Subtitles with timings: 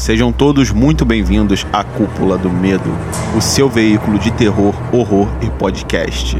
[0.00, 2.90] Sejam todos muito bem-vindos à Cúpula do Medo,
[3.36, 6.38] o seu veículo de terror, horror e podcast.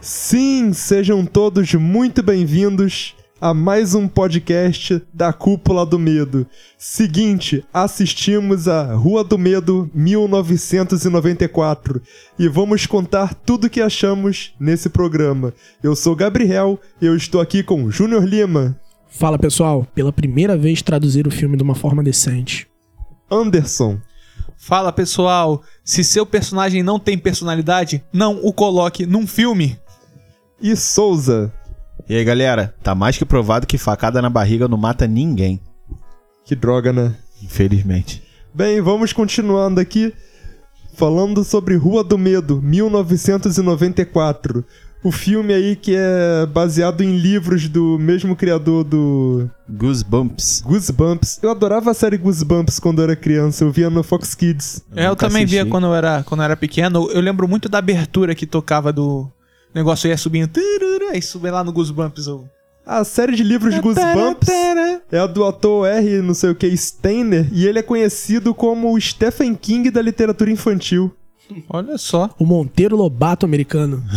[0.00, 6.46] Sim, sejam todos muito bem-vindos a mais um podcast da Cúpula do Medo.
[6.76, 12.02] Seguinte, assistimos a Rua do Medo 1994
[12.38, 15.54] e vamos contar tudo o que achamos nesse programa.
[15.82, 18.78] Eu sou Gabriel e eu estou aqui com Júnior Lima,
[19.10, 22.68] Fala pessoal, pela primeira vez traduzir o filme de uma forma decente.
[23.30, 23.98] Anderson,
[24.56, 29.78] Fala pessoal, se seu personagem não tem personalidade, não o coloque num filme.
[30.60, 31.50] e Souza.
[32.08, 35.60] E aí, galera, tá mais que provado que facada na barriga não mata ninguém,
[36.44, 37.14] Que droga, né?
[37.42, 38.22] infelizmente.
[38.52, 40.12] Bem, vamos continuando aqui
[40.94, 44.64] falando sobre Rua do Medo, 1994.
[45.04, 50.60] O filme aí que é baseado em livros do mesmo criador do Goosebumps.
[50.66, 51.38] Goosebumps.
[51.40, 54.82] Eu adorava a série Goosebumps quando eu era criança, eu via no Fox Kids.
[54.96, 55.70] É, eu nunca também via assisti.
[55.70, 57.08] quando eu, era, quando eu era pequeno.
[57.12, 59.30] Eu lembro muito da abertura que tocava do
[59.72, 60.50] negócio ia subindo.
[61.10, 62.26] Aí subia lá no Goosebumps.
[62.26, 62.48] Eu...
[62.86, 64.48] A série de livros Goosebumps
[65.12, 68.94] é a do ator R, não sei o que, Steiner, e ele é conhecido como
[68.94, 71.14] o Stephen King da literatura infantil.
[71.68, 72.30] Olha só.
[72.38, 74.02] O Monteiro Lobato americano.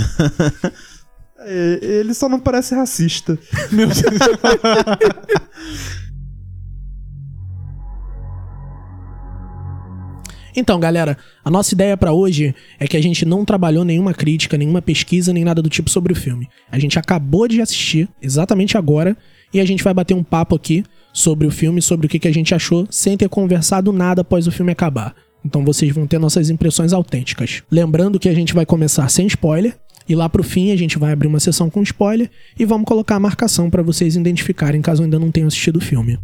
[1.43, 3.35] É, Ele só não parece racista.
[3.71, 3.97] Meu Deus.
[10.55, 14.57] Então, galera, a nossa ideia pra hoje é que a gente não trabalhou nenhuma crítica,
[14.57, 16.47] nenhuma pesquisa, nem nada do tipo sobre o filme.
[16.71, 19.15] A gente acabou de assistir, exatamente agora,
[19.53, 22.33] e a gente vai bater um papo aqui sobre o filme, sobre o que, a
[22.33, 25.15] gente achou, sem ter conversado nada após o filme acabar.
[25.43, 27.63] Então vocês vão ter nossas impressões autênticas.
[27.69, 29.75] Lembrando que a gente vai começar sem spoiler,
[30.07, 33.15] e lá pro fim a gente vai abrir uma sessão com spoiler e vamos colocar
[33.15, 36.17] a marcação pra vocês identificarem caso ainda não tenham assistido o filme.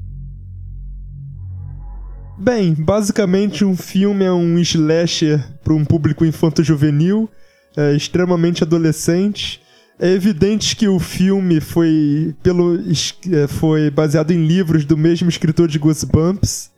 [2.40, 7.28] Bem, basicamente um filme é um slasher para um público infanto-juvenil,
[7.76, 9.62] é extremamente adolescente.
[10.00, 15.68] É evidente que o filme foi, pelo, é, foi baseado em livros do mesmo escritor
[15.68, 16.70] de Goosebumps.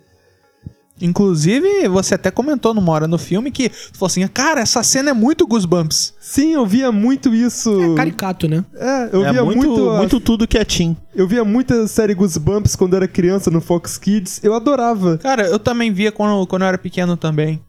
[1.02, 5.12] Inclusive, você até comentou numa hora no filme que você falou assim: Cara, essa cena
[5.12, 6.14] é muito Goosebumps.
[6.20, 7.96] Sim, eu via muito isso.
[7.96, 8.64] Caricato, né?
[8.76, 10.96] É, eu é via muito, muito, a- muito tudo que é teen.
[11.16, 14.40] eu via muita série Goosebumps quando era criança no Fox Kids.
[14.44, 15.18] Eu adorava.
[15.18, 17.62] Cara, eu também via quando, quando eu era pequeno também.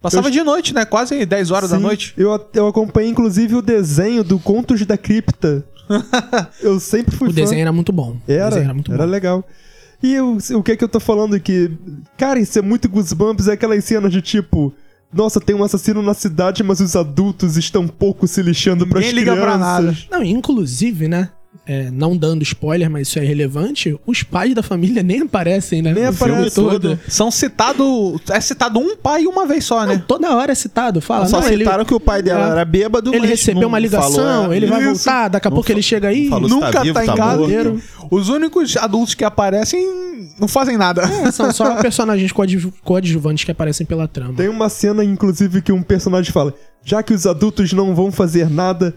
[0.00, 0.84] Passava Eu- de noite, né?
[0.84, 2.14] Quase 10 horas da Sim, noite.
[2.16, 5.64] Eu, eu acompanhei inclusive o desenho do Contos da Cripta.
[6.62, 7.36] eu sempre fui O fã.
[7.40, 8.10] desenho era muito bom.
[8.28, 9.10] O Era, desenho era muito era bom.
[9.10, 9.44] legal.
[10.02, 11.70] E o, o que é que eu tô falando que,
[12.16, 14.72] cara, isso é muito Goosebumps, é aquelas cenas de tipo,
[15.12, 19.18] nossa, tem um assassino na cidade, mas os adultos estão pouco se lixando pras Ninguém
[19.20, 19.50] liga crianças.
[19.50, 19.96] pra nada.
[20.10, 21.30] Não, inclusive, né?
[21.66, 25.92] É, não dando spoiler, mas isso é relevante, os pais da família nem aparecem, né?
[25.92, 26.54] Nem no filme aparece.
[26.56, 26.98] todo.
[27.08, 28.20] São citados.
[28.30, 30.02] É citado um pai uma vez só, né?
[30.06, 31.00] Toda hora é citado.
[31.00, 32.50] Fala, Só não, ele, citaram que o pai dela é.
[32.52, 35.04] era bêbado, ele mas recebeu não uma ligação, falou, é, ele vai isso.
[35.04, 36.28] voltar, daqui a Não pouco ele chega aí.
[36.28, 37.42] falou se Nunca tá vivo, tá em tá casa.
[38.10, 39.86] Os únicos adultos que aparecem
[40.40, 41.02] não fazem nada.
[41.02, 44.34] É, são só personagens coadju- coadjuvantes que aparecem pela trama.
[44.34, 48.48] Tem uma cena, inclusive, que um personagem fala: já que os adultos não vão fazer
[48.48, 48.94] nada,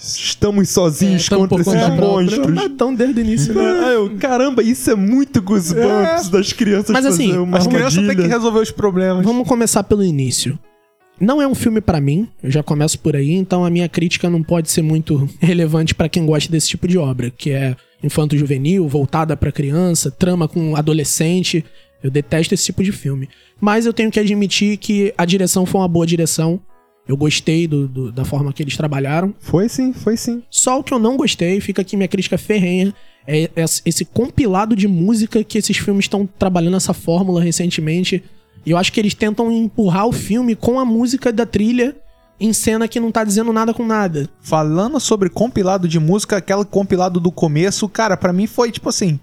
[0.00, 2.58] estamos sozinhos tamo contra esses monstros.
[2.58, 3.84] Ah, Então, desde o início, né?
[3.84, 8.26] Aí eu, caramba, isso é muito Goosebumps das crianças Mas assim, As crianças têm que
[8.26, 9.24] resolver os problemas.
[9.24, 10.58] Vamos começar pelo início.
[11.20, 14.30] Não é um filme pra mim, eu já começo por aí, então a minha crítica
[14.30, 18.88] não pode ser muito relevante pra quem gosta desse tipo de obra, que é infanto-juvenil,
[18.88, 21.62] voltada pra criança, trama com adolescente.
[22.02, 23.28] Eu detesto esse tipo de filme.
[23.60, 26.58] Mas eu tenho que admitir que a direção foi uma boa direção.
[27.10, 29.34] Eu gostei do- do- da forma que eles trabalharam.
[29.40, 30.44] Foi sim, foi sim.
[30.48, 32.94] Só o que eu não gostei, fica aqui minha crítica ferrenha,
[33.26, 38.22] é esse esse compilado de música que esses filmes estão trabalhando essa fórmula recentemente.
[38.64, 41.96] E eu acho que eles tentam empurrar o filme com a música da trilha
[42.38, 44.28] em cena que não tá dizendo nada com nada.
[44.40, 49.18] Falando sobre compilado de música, aquele compilado do começo, cara, pra mim foi tipo assim.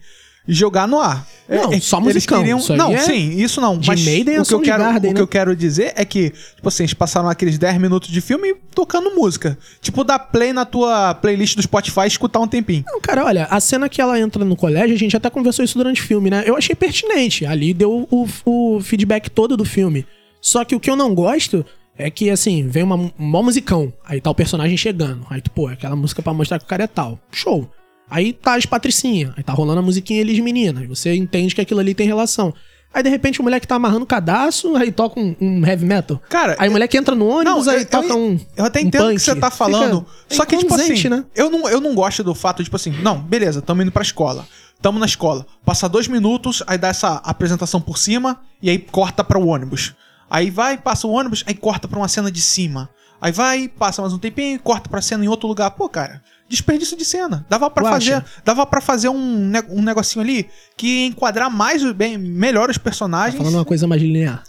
[0.47, 1.27] Jogar no ar.
[1.49, 3.77] Não, É, só musicão, queriam- isso Não, é sim, isso não.
[3.77, 5.23] de mas Maiden a o que eu quero, Soundgarden, o que né?
[5.23, 9.13] eu quero dizer é que, tipo assim, eles passaram aqueles 10 minutos de filme tocando
[9.15, 9.57] música.
[9.81, 12.83] Tipo, dar play na tua playlist do Spotify e escutar um tempinho.
[12.87, 15.77] Não, cara, olha, a cena que ela entra no colégio, a gente até conversou isso
[15.77, 16.43] durante o filme, né?
[16.45, 17.45] Eu achei pertinente.
[17.45, 20.05] Ali deu o, o feedback todo do filme.
[20.41, 21.65] Só que o que eu não gosto
[21.97, 23.91] é que, assim, vem uma, um mó musicão.
[24.05, 25.25] Aí tá o personagem chegando.
[25.29, 27.17] Aí tu, pô, é aquela música pra mostrar que o cara é tal.
[27.31, 27.69] Show.
[28.09, 29.33] Aí tá as patricinhas.
[29.35, 30.87] Aí tá rolando a musiquinha eles meninas.
[30.87, 32.53] Você entende que aquilo ali tem relação.
[32.93, 36.21] Aí de repente o moleque tá amarrando o cadastro, aí toca um, um heavy metal.
[36.29, 38.39] Cara, Aí o moleque entra no ônibus, Não, aí eu- toca eu- um.
[38.55, 40.05] Eu até entendo o que você tá falando.
[40.23, 41.25] Fica só que, tipo assim, né?
[41.35, 44.47] eu, não, eu não gosto do fato, tipo assim, não, beleza, tamo indo pra escola.
[44.81, 45.45] Tamo na escola.
[45.65, 49.93] Passa dois minutos, aí dá essa apresentação por cima, e aí corta para o ônibus.
[50.29, 52.89] Aí vai, passa o ônibus, aí corta pra uma cena de cima.
[53.19, 55.71] Aí vai, passa mais um tempinho, e corta pra cena em outro lugar.
[55.71, 57.45] Pô, cara, desperdício de cena.
[57.49, 61.83] Dava pra Tu fazer, dava para fazer um, um negocinho ali que ia enquadrar mais
[61.83, 63.37] o- bem, melhor os Tá personagens.
[63.37, 64.43] falando uma coisa mais linear.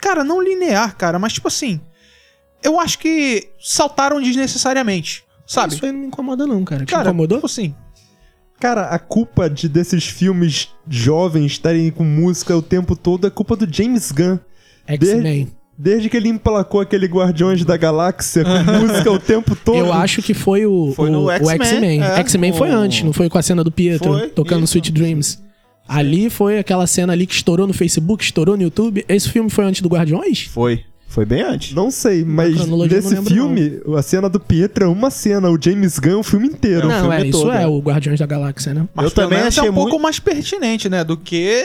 [0.00, 1.80] Cara, não linear, cara, mas tipo assim.
[2.62, 5.24] Eu acho que saltaram desnecessariamente.
[5.46, 5.74] Sabe?
[5.74, 6.84] Isso aí não me incomoda, não, cara.
[6.84, 7.38] Te cara, incomodou?
[7.38, 7.74] tipo assim.
[8.58, 13.56] Cara, a culpa de desses filmes jovens estarem com música o tempo todo é culpa
[13.56, 14.38] do James Gunn.
[14.86, 15.52] X-Men.
[15.82, 18.50] Desde que ele emplacou aquele Guardiões da Galáxia com
[18.86, 19.78] música o tempo todo.
[19.78, 22.02] Eu acho que foi o Foi o- X-Men, X-Men.
[22.02, 24.72] é, X-Men foi o- antes, não foi com a cena do Pietro Foi, tocando isso.
[24.76, 25.38] Sweet Dreams.
[25.88, 29.04] Ali foi aquela cena ali que estourou no Facebook, estourou no YouTube.
[29.08, 30.42] Esse filme foi antes do Guardiões?
[30.52, 30.84] Foi.
[31.08, 31.74] Foi bem antes.
[31.74, 35.98] Não sei, mas não nesse filme, a cena do Pietro é uma cena, o James
[35.98, 36.86] Gunn é o filme inteiro.
[36.86, 37.66] o não, filme é, isso todo, é é.
[37.66, 38.86] o Guardiões da Galáxia, né?
[38.94, 41.02] Mas Eu também menos é achei um pouco muito- mais pertinente, né?
[41.02, 41.64] Do que.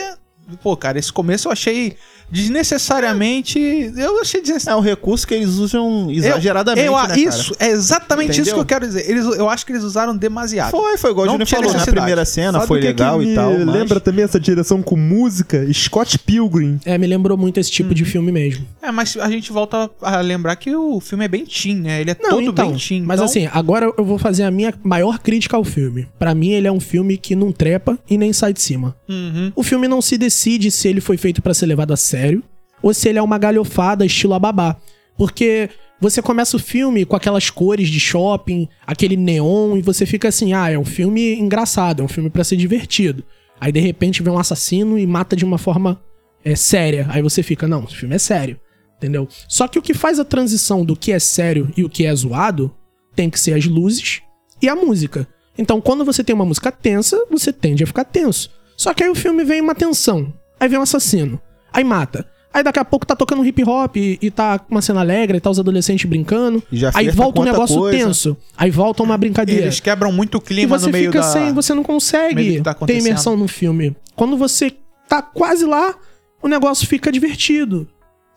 [0.62, 1.96] Pô, cara, esse começo eu achei
[2.30, 3.58] desnecessariamente.
[3.96, 4.76] Eu achei desnecessário.
[4.76, 7.18] É um recurso que eles usam exageradamente, eu, né, cara?
[7.18, 8.54] Isso, é exatamente isso Entendeu?
[8.54, 9.08] que eu quero dizer.
[9.10, 10.70] Eles, eu acho que eles usaram demasiado.
[10.70, 11.72] Foi, foi igual o Não Júnior tinha falou.
[11.72, 11.96] Na necessidade.
[12.04, 13.66] primeira cena Sabe foi o que legal que e tal, mas...
[13.66, 15.66] lembra também essa direção com música?
[15.72, 16.80] Scott Pilgrim.
[16.84, 18.66] É, me lembrou muito esse tipo de filme mesmo.
[18.82, 22.00] É, mas a gente volta a lembrar que o filme é bem teen, né?
[22.00, 23.02] Ele é Não, todo então, bem teen.
[23.02, 26.08] mas então- assim, agora eu vou fazer a minha maior crítica ao filme.
[26.18, 28.94] Pra mim, ele é um filme que não trepa e nem sai de cima.
[29.08, 29.52] Uhum.
[29.54, 30.35] O filme não se decide
[30.70, 32.42] se ele foi feito pra ser levado a sério
[32.82, 34.76] ou se ele é uma galhofada estilo ababá.
[35.16, 40.28] Porque você começa o filme com aquelas cores de shopping, aquele neon, e você fica
[40.28, 43.24] assim: ah, é um filme engraçado, é um filme pra ser divertido.
[43.60, 46.00] Aí de repente vem um assassino e mata de uma forma
[46.44, 47.06] é, séria.
[47.08, 48.60] Aí você fica: não, esse filme é sério.
[48.98, 49.28] Entendeu?
[49.48, 52.14] Só que o que faz a transição do que é sério e o que é
[52.14, 52.74] zoado
[53.14, 54.22] tem que ser as luzes
[54.60, 55.28] e a música.
[55.58, 58.50] Então, quando você tem uma música tensa, você tende a ficar tenso.
[58.76, 60.32] Só que aí o filme vem uma tensão.
[60.60, 61.40] Aí vem um assassino.
[61.72, 62.26] Aí mata.
[62.52, 65.36] Aí daqui a pouco tá tocando hip hop e, e tá com uma cena alegre,
[65.36, 66.62] e tá os adolescentes brincando.
[66.72, 67.98] E já aí volta um negócio coisa.
[67.98, 68.36] tenso.
[68.56, 69.64] Aí volta uma brincadeira.
[69.64, 71.26] Eles quebram muito o E clima você no meio fica da...
[71.26, 73.94] sem, você não consegue tá ter imersão no filme.
[74.14, 74.72] Quando você
[75.06, 75.94] tá quase lá,
[76.42, 77.86] o negócio fica divertido.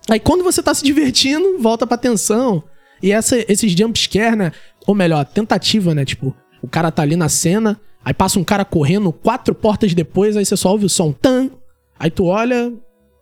[0.09, 2.61] Aí quando você tá se divertindo, volta pra tensão.
[3.01, 4.51] E essa, esses jumpscare, né?
[4.85, 6.03] Ou melhor, tentativa, né?
[6.03, 10.37] Tipo, o cara tá ali na cena, aí passa um cara correndo quatro portas depois,
[10.37, 11.49] aí você só ouve o som tan.
[11.99, 12.71] Aí tu olha,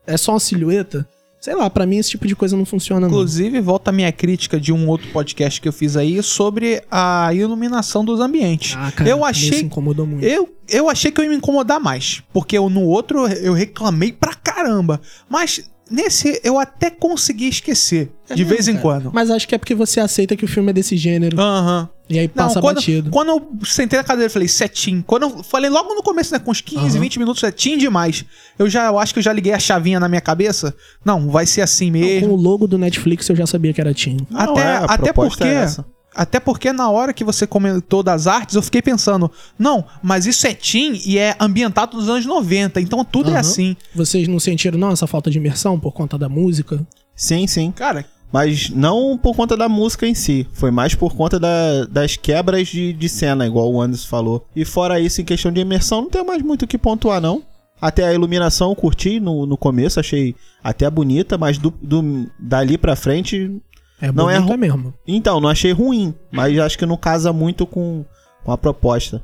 [0.06, 1.08] é só uma silhueta.
[1.40, 3.08] Sei lá, pra mim esse tipo de coisa não funciona não.
[3.08, 7.32] Inclusive, volta a minha crítica de um outro podcast que eu fiz aí sobre a
[7.34, 8.76] iluminação dos ambientes.
[8.78, 10.26] Ah, cara, eu achei incomodou muito.
[10.26, 12.24] Eu, eu achei que eu ia me incomodar mais.
[12.34, 15.00] Porque eu, no outro eu reclamei pra caramba.
[15.30, 18.12] Mas nesse eu até consegui esquecer.
[18.28, 18.82] É de mesmo, vez em cara.
[18.82, 19.12] quando.
[19.14, 21.40] Mas acho que é porque você aceita que o filme é desse gênero.
[21.40, 21.88] Aham.
[22.09, 23.09] E aí Não, passa quando, batido.
[23.12, 26.39] quando eu sentei na cadeira e falei setinho, quando eu falei logo no começo, né,
[26.39, 27.00] com uns 15, Aham.
[27.01, 28.24] 20 minutos, setinho demais.
[28.57, 30.74] Eu já eu acho que eu já liguei a chavinha na minha cabeça.
[31.04, 32.30] Não, vai ser assim Com mesmo.
[32.33, 34.18] o logo do Netflix eu já sabia que era Team.
[34.30, 35.86] Não, até é, até porque é essa.
[36.15, 40.48] até porque na hora que você comentou das artes, eu fiquei pensando, não, mas isso
[40.48, 43.39] é teen e é ambientado nos anos 90, então tudo é Aham.
[43.42, 43.75] assim.
[43.94, 46.86] Vocês não sentiram, não, essa falta de imersão por conta da música?
[47.15, 47.71] Sim, sim.
[47.71, 50.46] Cara, Mas não por conta da música em si.
[50.54, 54.46] Foi mais por conta da- das quebras de, de cena, igual o Anderson falou.
[54.56, 57.42] E fora isso, em questão de imersão, não tem mais muito o que pontuar, não.
[57.80, 62.78] Até a iluminação eu curti no, no começo, achei até bonita, mas do, do- dali
[62.78, 63.62] pra frente.
[64.02, 64.94] É Não é bonita ru- mesmo.
[65.07, 68.04] Então, não achei ruim, mas acho que não casa muito com,
[68.44, 69.24] com a proposta.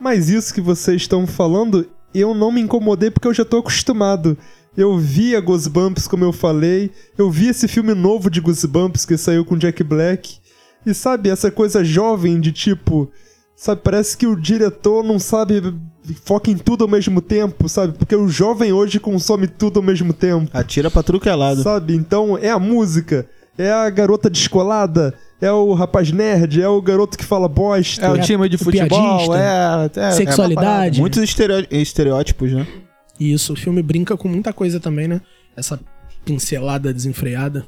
[0.00, 4.36] Mas isso que vocês estão falando, eu não me incomodei porque eu já tô acostumado.
[4.76, 6.90] Eu vi a Goosebumps, como eu falei.
[7.16, 10.36] Eu vi esse filme novo de Goosebumps que saiu com Jack Black.
[10.84, 13.10] E sabe, essa coisa jovem de tipo.
[13.56, 15.74] Sabe, parece que o diretor não sabe.
[16.24, 17.96] Foca em tudo ao mesmo tempo, sabe?
[17.96, 20.50] Porque o jovem hoje consome tudo ao mesmo tempo.
[20.52, 21.62] Atira pra tudo que é lado.
[21.62, 21.94] Sabe?
[21.94, 23.24] Então é a música,
[23.56, 28.04] é a garota descolada, é o rapaz nerd, é o garoto que fala bosta.
[28.04, 31.00] é o É, time de o futebol, piadista, é, é sexualidade.
[31.00, 32.66] Muitos estereo- estereótipos, né?
[33.18, 35.20] E isso, o filme brinca com muita coisa também, né?
[35.56, 35.78] Essa
[36.24, 37.66] pincelada desenfreada.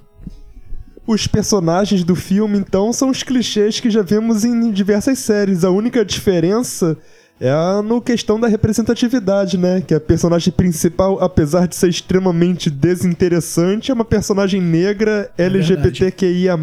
[1.07, 5.63] Os personagens do filme, então, são os clichês que já vimos em diversas séries.
[5.63, 6.97] A única diferença
[7.39, 9.81] é a no questão da representatividade, né?
[9.81, 16.57] Que a personagem principal, apesar de ser extremamente desinteressante, é uma personagem negra, LGBTQIA+.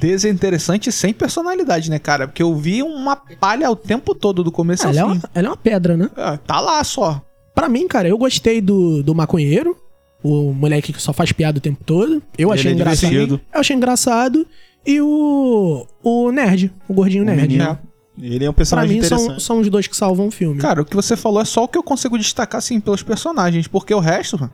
[0.00, 2.26] Desinteressante sem personalidade, né, cara?
[2.26, 5.18] Porque eu vi uma palha o tempo todo do começo ao ela, é fim.
[5.18, 6.10] uma, ela é uma pedra, né?
[6.16, 7.22] É, tá lá só.
[7.58, 9.76] Pra mim, cara, eu gostei do, do maconheiro,
[10.22, 12.22] o moleque que só faz piada o tempo todo.
[12.36, 13.10] Eu achei é engraçado.
[13.10, 13.40] divertido.
[13.52, 14.46] Eu achei engraçado.
[14.86, 15.86] E o.
[16.02, 17.40] O nerd, o gordinho O nerd.
[17.48, 17.78] menino,
[18.20, 19.42] Ele é um Pra personagem mim, são, interessante.
[19.42, 20.60] são os dois que salvam o filme.
[20.60, 23.66] Cara, o que você falou é só o que eu consigo destacar, assim, pelos personagens,
[23.66, 24.52] porque o resto, mano,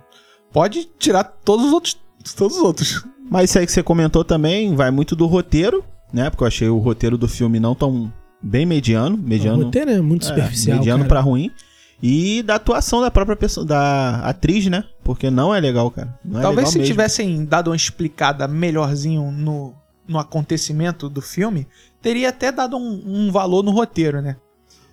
[0.52, 1.98] pode tirar todos os outros.
[2.36, 3.04] Todos os outros.
[3.30, 6.30] Mas isso aí que você comentou também vai muito do roteiro, né?
[6.30, 8.10] Porque eu achei o roteiro do filme não tão
[8.42, 9.16] bem mediano.
[9.16, 10.78] o Mediano, roteiro é muito é, superficial.
[10.78, 11.08] mediano cara.
[11.08, 11.50] pra ruim.
[12.06, 14.84] E da atuação da própria pessoa, da atriz, né?
[15.02, 16.14] Porque não é legal, cara.
[16.22, 16.92] Não é Talvez legal se mesmo.
[16.92, 19.72] tivessem dado uma explicada melhorzinho no,
[20.06, 21.66] no acontecimento do filme,
[22.02, 24.36] teria até dado um, um valor no roteiro, né?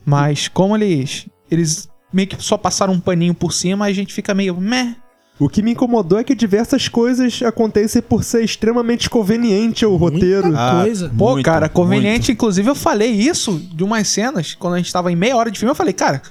[0.05, 1.27] Mas como eles.
[1.49, 4.55] Eles meio que só passaram um paninho por cima, a gente fica meio.
[4.61, 4.95] Meh.
[5.37, 10.43] O que me incomodou é que diversas coisas acontecem por ser extremamente conveniente ao roteiro.
[10.47, 11.09] Muita Ah, coisa.
[11.17, 12.19] Pô, Muito, cara, conveniente.
[12.27, 12.31] muito.
[12.31, 15.59] Inclusive, eu falei isso de umas cenas, quando a gente tava em meia hora de
[15.59, 16.21] filme, eu falei, cara,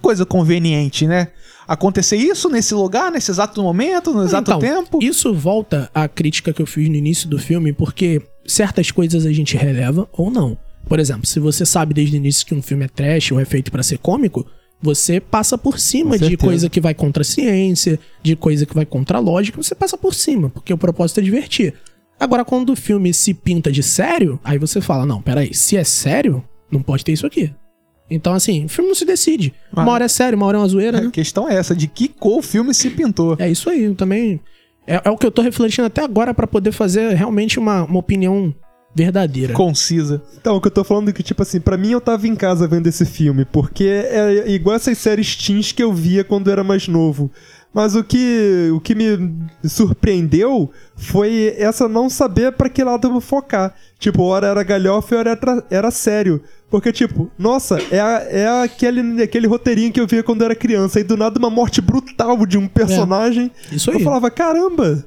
[0.00, 1.28] coisa conveniente, né?
[1.66, 4.98] Acontecer isso nesse lugar, nesse exato momento, no exato Então, tempo.
[5.02, 9.32] Isso volta à crítica que eu fiz no início do filme, porque certas coisas a
[9.32, 10.56] gente releva ou não.
[10.88, 13.44] Por exemplo, se você sabe desde o início que um filme é trash ou é
[13.44, 14.46] feito pra ser cômico,
[14.80, 18.86] você passa por cima de coisa que vai contra a ciência, de coisa que vai
[18.86, 21.74] contra a lógica, você passa por cima, porque o propósito é divertir.
[22.18, 25.84] Agora, quando o filme se pinta de sério, aí você fala: não, peraí, se é
[25.84, 27.52] sério, não pode ter isso aqui.
[28.10, 29.52] Então, assim, o filme não se decide.
[29.72, 31.10] Uma hora é sério, uma hora é uma zoeira, A né?
[31.12, 33.36] questão é essa, de que cor o filme se pintou.
[33.38, 34.40] É isso aí, eu também.
[34.86, 37.98] É, é o que eu tô refletindo até agora pra poder fazer realmente uma, uma
[37.98, 38.54] opinião
[38.94, 39.52] verdadeira.
[39.52, 40.22] Concisa.
[40.40, 42.34] Então, o que eu tô falando é que, tipo assim, pra mim eu tava em
[42.34, 46.52] casa vendo esse filme, porque é igual essas séries teens que eu via quando eu
[46.52, 47.30] era mais novo.
[47.72, 53.12] Mas o que, o que me surpreendeu foi essa não saber pra que lado eu
[53.12, 53.74] vou focar.
[53.98, 56.42] Tipo, hora era galhofa e hora era, era sério.
[56.70, 60.54] Porque, tipo, nossa, é, a- é aquele, aquele roteirinho que eu via quando eu era
[60.54, 61.00] criança.
[61.00, 63.50] E do nada uma morte brutal de um personagem.
[63.72, 64.04] Isso Eu aí.
[64.04, 65.02] falava, caramba,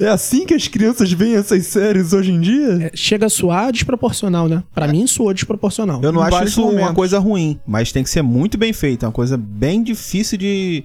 [0.00, 2.90] é assim que as crianças veem essas séries hoje em dia?
[2.92, 4.64] É, chega a soar desproporcional, né?
[4.74, 6.02] Pra mim soou desproporcional.
[6.02, 6.94] Eu não acho isso uma momentos.
[6.94, 9.04] coisa ruim, mas tem que ser muito bem feito.
[9.04, 10.82] É uma coisa bem difícil de.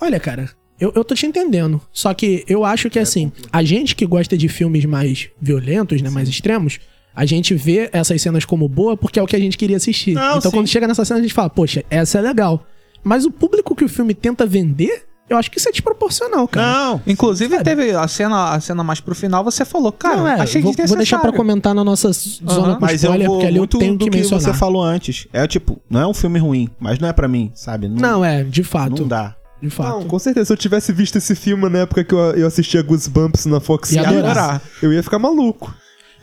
[0.00, 1.80] Olha, cara, eu, eu tô te entendendo.
[1.92, 6.10] Só que eu acho que, assim, a gente que gosta de filmes mais violentos, né?
[6.10, 6.78] Mais extremos,
[7.16, 10.12] a gente vê essas cenas como boa porque é o que a gente queria assistir.
[10.14, 10.56] Não, então sim.
[10.56, 12.64] quando chega nessa cena a gente fala, poxa, essa é legal.
[13.02, 16.66] Mas o público que o filme tenta vender, eu acho que isso é desproporcional, cara.
[16.66, 17.02] Não!
[17.06, 17.64] Inclusive, Sabe?
[17.64, 20.72] teve a cena, a cena mais pro final, você falou, cara, Não, é, achei vou,
[20.72, 20.88] desnecessário.
[20.88, 22.74] vou deixar pra comentar na nossa zona Aham.
[22.76, 24.40] com Mas eu vou porque ali eu muito tenho do que que, mencionar.
[24.42, 25.26] você falou antes.
[25.32, 27.88] É tipo, não é um filme ruim, mas não é pra mim, sabe?
[27.88, 29.00] Não, é, de fato.
[29.00, 29.34] Não dá.
[29.62, 29.88] De fato.
[30.00, 30.46] Não, com certeza.
[30.46, 33.92] Se eu tivesse visto esse filme na época que eu, eu assistia Goosebumps na Fox
[33.92, 34.62] Ia Kids, adorar.
[34.82, 35.74] eu ia ficar maluco.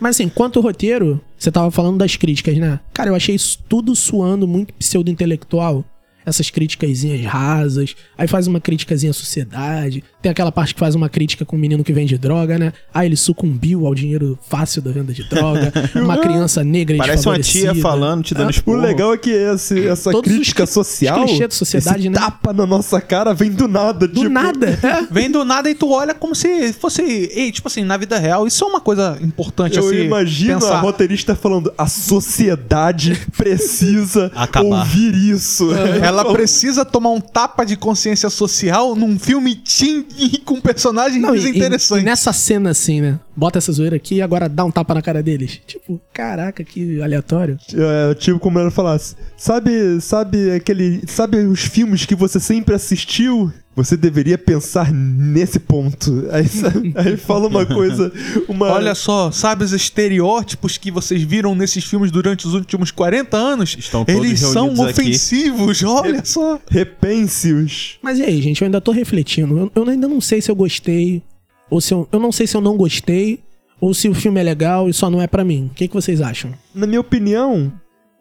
[0.04, 2.78] Mas assim, quanto ao roteiro, você tava falando das críticas, né?
[2.94, 5.86] Cara, eu achei isso tudo suando muito pseudo-intelectual.
[6.26, 7.96] Essas críticasinhas rasas.
[8.18, 10.04] Aí faz uma criticazinha à sociedade.
[10.24, 12.72] Tem aquela parte que faz uma crítica com um menino que vende droga, né?
[12.94, 15.72] Ah, ele sucumbiu ao dinheiro fácil da venda de droga.
[15.96, 18.78] uma criança negra e Parece uma tia falando, te dando O esporro.
[18.80, 22.18] legal é que esse- essa Todos os crítica cli- social, os da sociedade, esse né?
[22.18, 24.08] tapa na nossa cara vem do nada.
[24.08, 24.80] Do tipo, nada.
[24.82, 25.02] É.
[25.12, 27.02] Vem do nada e tu olha como se fosse.
[27.04, 30.06] Ei, tipo assim, na vida real, isso é uma coisa importante Eu assim.
[30.06, 30.80] imagino a pensar.
[30.80, 34.80] roteirista falando: a sociedade precisa Acabar.
[34.80, 35.70] ouvir isso.
[35.74, 41.36] Ela precisa tomar um tapa de consciência social num filme teen e com personagens Não,
[41.36, 42.02] e- e, interessantes.
[42.04, 43.20] e nessa cena assim, né?
[43.36, 45.60] Bota essa zoeira aqui e agora dá um tapa na cara deles.
[45.66, 47.58] Tipo, caraca, que aleatório.
[47.74, 53.52] É, tipo como ela falasse, sabe, sabe aquele, sabe os filmes que você sempre assistiu?
[53.76, 56.28] Você deveria pensar nesse ponto.
[56.32, 56.46] Aí,
[56.96, 58.12] aí fala uma coisa,
[58.48, 63.36] uma Olha só, sabe os estereótipos que vocês viram nesses filmes durante os últimos 40
[63.36, 63.76] anos?
[63.78, 65.02] Estão todos Eles são reunidos aqui.
[65.02, 66.60] ofensivos, olha só.
[66.70, 67.98] repense-os.
[68.02, 68.62] Mas e aí, gente?
[68.62, 69.58] Eu ainda tô refletindo.
[69.58, 71.24] Eu, eu ainda não sei se eu gostei.
[71.70, 72.08] Ou se eu.
[72.12, 73.40] Eu não sei se eu não gostei.
[73.82, 75.70] Ou se o filme é legal e só não é pra mim.
[75.72, 76.54] O que, que vocês acham?
[76.74, 77.74] Na minha opinião,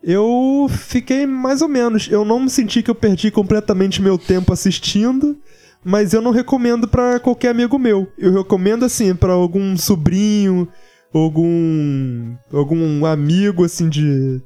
[0.03, 2.09] eu fiquei mais ou menos.
[2.11, 5.37] Eu não me senti que eu perdi completamente meu tempo assistindo,
[5.85, 8.07] mas eu não recomendo pra qualquer amigo meu.
[8.19, 10.69] Eu recomendo assim pra algum sobrinho,
[11.13, 14.41] algum algum amigo assim de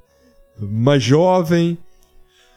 [0.59, 1.79] mais jovem,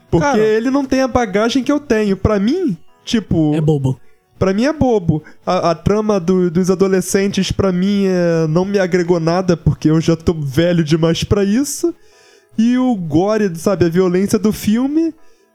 [0.10, 0.40] porque Cara.
[0.40, 2.18] ele não tem a bagagem que eu tenho.
[2.18, 4.00] Pra mim, tipo, É bobo.
[4.38, 5.22] Pra mim é bobo.
[5.46, 10.00] A, a trama do- dos adolescentes, pra mim, é, não me agregou nada, porque eu
[10.00, 11.94] já tô velho demais pra isso.
[12.60, 15.14] E o gore, sabe, a violência do filme,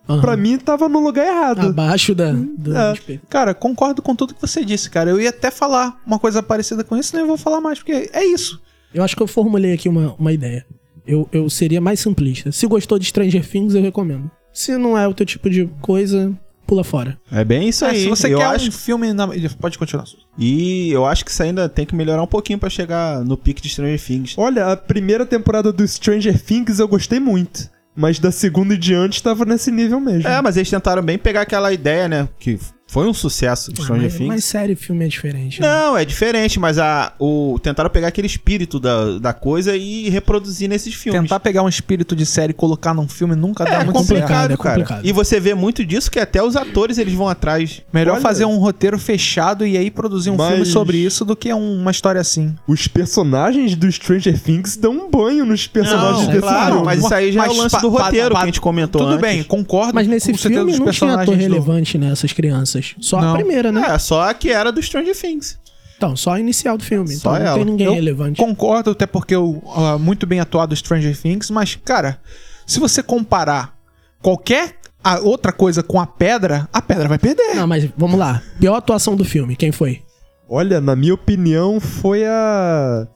[0.08, 0.20] Aham.
[0.22, 1.66] pra mim, tava no lugar errado.
[1.66, 2.32] Abaixo da.
[2.32, 2.90] do É.
[2.92, 3.26] respeito.
[3.28, 5.10] Cara, concordo com tudo que você disse, cara.
[5.10, 8.24] Eu ia até falar uma coisa parecida com isso, nem vou falar mais, porque é
[8.24, 8.58] isso.
[8.94, 10.64] Eu acho que eu formulei aqui uma, uma ideia.
[11.06, 12.50] Eu, eu seria mais simplista.
[12.50, 14.30] Se gostou de Stranger Things, eu recomendo.
[14.52, 16.32] Se não é o teu tipo de coisa,
[16.66, 17.18] pula fora.
[17.30, 18.02] É bem isso É, aí.
[18.02, 18.68] se você eu quer acho...
[18.68, 19.12] um filme.
[19.12, 19.28] Na...
[19.60, 20.04] Pode continuar.
[20.38, 23.62] E eu acho que isso ainda tem que melhorar um pouquinho pra chegar no pique
[23.62, 24.34] de Stranger Things.
[24.36, 27.68] Olha, a primeira temporada do Stranger Things eu gostei muito.
[27.96, 30.28] Mas da segunda em diante tava nesse nível mesmo.
[30.28, 32.28] É, mas eles tentaram bem pegar aquela ideia, né?
[32.40, 32.58] Que
[32.94, 34.28] foi um sucesso de Stranger mas, Things.
[34.28, 35.60] mas série e filme é diferente.
[35.60, 35.66] né?
[35.66, 40.68] Não, é diferente, mas a, o, tentaram pegar aquele espírito da, da coisa e reproduzir
[40.68, 41.20] nesses filmes.
[41.22, 44.48] Tentar pegar um espírito de série e colocar num filme nunca dá é muito complicado,
[44.48, 44.52] certo.
[44.52, 44.74] é cara.
[44.76, 45.04] complicado.
[45.04, 47.82] E você vê muito disso que até os atores eles vão atrás.
[47.92, 48.20] Melhor Olha.
[48.22, 51.80] fazer um roteiro fechado e aí produzir um Mas- filme sobre isso do que um-
[51.80, 52.54] uma história assim.
[52.68, 56.84] Os personagens do Stranger Things dão um banho nos personagens Não, desse claro, filme.
[56.86, 58.60] mas isso aí já é o Mas lance pa- do pa- roteiro que a gente
[58.60, 59.20] comentou Tudo antes.
[59.20, 59.92] bem, concordo.
[59.94, 62.83] Mas nesse filme não tinha ator personagens do- relevante nessas crianças.
[63.00, 63.32] Só Não.
[63.32, 63.82] a primeira, né?
[63.88, 65.58] É, só a que era do Stranger Things.
[65.96, 67.08] Então, só a inicial do filme.
[67.14, 67.54] Só Então não ela.
[67.56, 68.40] tem ninguém Eu relevante.
[68.40, 72.20] Concordo, até porque eu ah, muito bem atuado Stranger Things, mas, cara,
[72.66, 73.74] se você comparar
[74.20, 77.54] qualquer a outra coisa com a pedra, a pedra vai perder.
[77.54, 78.42] Não, mas vamos lá.
[78.58, 80.02] Pior atuação do filme, quem foi?
[80.48, 83.06] Olha, na minha opinião, foi a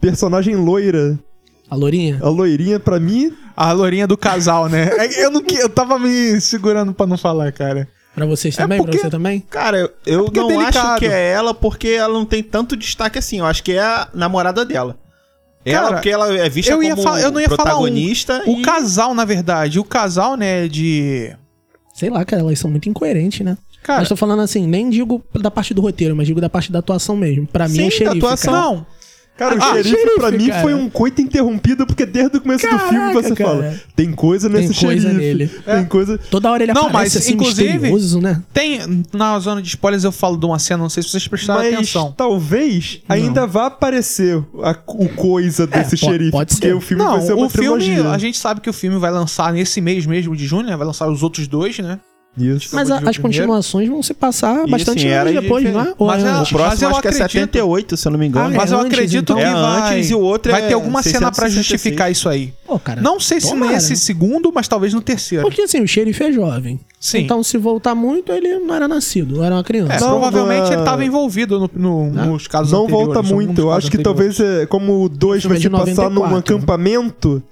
[0.00, 1.18] personagem loira.
[1.68, 2.18] A Lourinha?
[2.22, 4.88] A loirinha, pra mim, A lourinha do casal, né?
[4.98, 7.88] É, Eu, não, que- eu tava me segurando pra não falar, cara.
[8.16, 8.78] Pra vocês É também?
[8.78, 9.40] porque- Pra você também?
[9.48, 10.78] Cara, eu, eu é não delicado.
[10.92, 13.38] acho que é ela porque ela não tem tanto destaque assim.
[13.38, 14.96] Eu acho que é a namorada dela.
[15.64, 17.64] ela, Cara, porque ela é vista eu ia como falar- eu não ia falar um.
[17.82, 18.42] protagonista.
[18.46, 21.30] O e- casal, na verdade, o casal, né, de.
[21.92, 23.58] Sei lá, cara, elas são muito incoerentes, né?
[23.82, 26.72] Cara, mas tô falando assim, nem digo da parte do roteiro, mas digo da parte
[26.72, 27.46] da atuação mesmo.
[27.46, 28.52] Pra mim Sim, é da xerife, atuação.
[28.54, 28.64] cara.
[28.66, 28.86] não.
[29.36, 30.62] Cara, Ah, o xerife, xerife, pra mim cara.
[30.62, 33.50] foi um coito interrompido, porque desde o começo do Caraca, filme você cara.
[33.50, 35.20] fala: tem coisa Tem nesse coisa xerife.
[35.20, 35.46] nele.
[35.64, 36.18] Tem coisa.
[36.30, 38.42] Toda hora ele Não, aparece mas, assim, inclusive- né?
[38.54, 39.02] Tem.
[39.12, 41.74] Na zona de spoilers eu falo de uma cena, não sei se vocês prestaram Mas
[41.74, 42.14] atenção.
[42.16, 46.30] talvez ainda vá aparecer a- o coisa desse É, xerife.
[46.30, 46.74] pode porque ser.
[46.74, 49.10] o filme Não, vai ser uma o filme, a gente sabe que o filme vai
[49.10, 50.76] lançar nesse mês mesmo de junho, né?
[50.76, 51.98] Vai lançar os outros dois, né?
[52.38, 52.74] Isso.
[52.74, 55.84] Mas a- de as continuações vão se passar E, bastante era anos depois, diferente.
[55.86, 55.94] não é?
[55.98, 58.12] Ou Mas é é- O próximo Mas eu acho que é acredito- 78, se eu
[58.12, 58.46] não me engano.
[58.46, 59.36] Ah, Mas é eu antes, acredito então?
[59.36, 59.96] que É vai.
[59.96, 61.66] antes e o outro vai é ter alguma cena pra 666.
[61.66, 62.52] justificar isso aí.
[62.66, 63.00] Pô, cara.
[63.00, 63.96] Não sei se tomara, nesse né?
[63.96, 65.44] segundo, mas talvez no terceiro.
[65.44, 66.78] Porque assim, o xerife é jovem.
[67.00, 67.18] Sim.
[67.20, 69.94] Então, se voltar muito, ele não era nascido, era uma criança.
[69.94, 73.60] É, Não, provavelmente não é- ele tava envolvido no- no- nos casos Não volta muito.
[73.62, 76.16] Eu acho que talvez, é, como o 2 filme vai é se de passar num
[76.20, 76.56] 94.
[76.56, 77.42] acampamento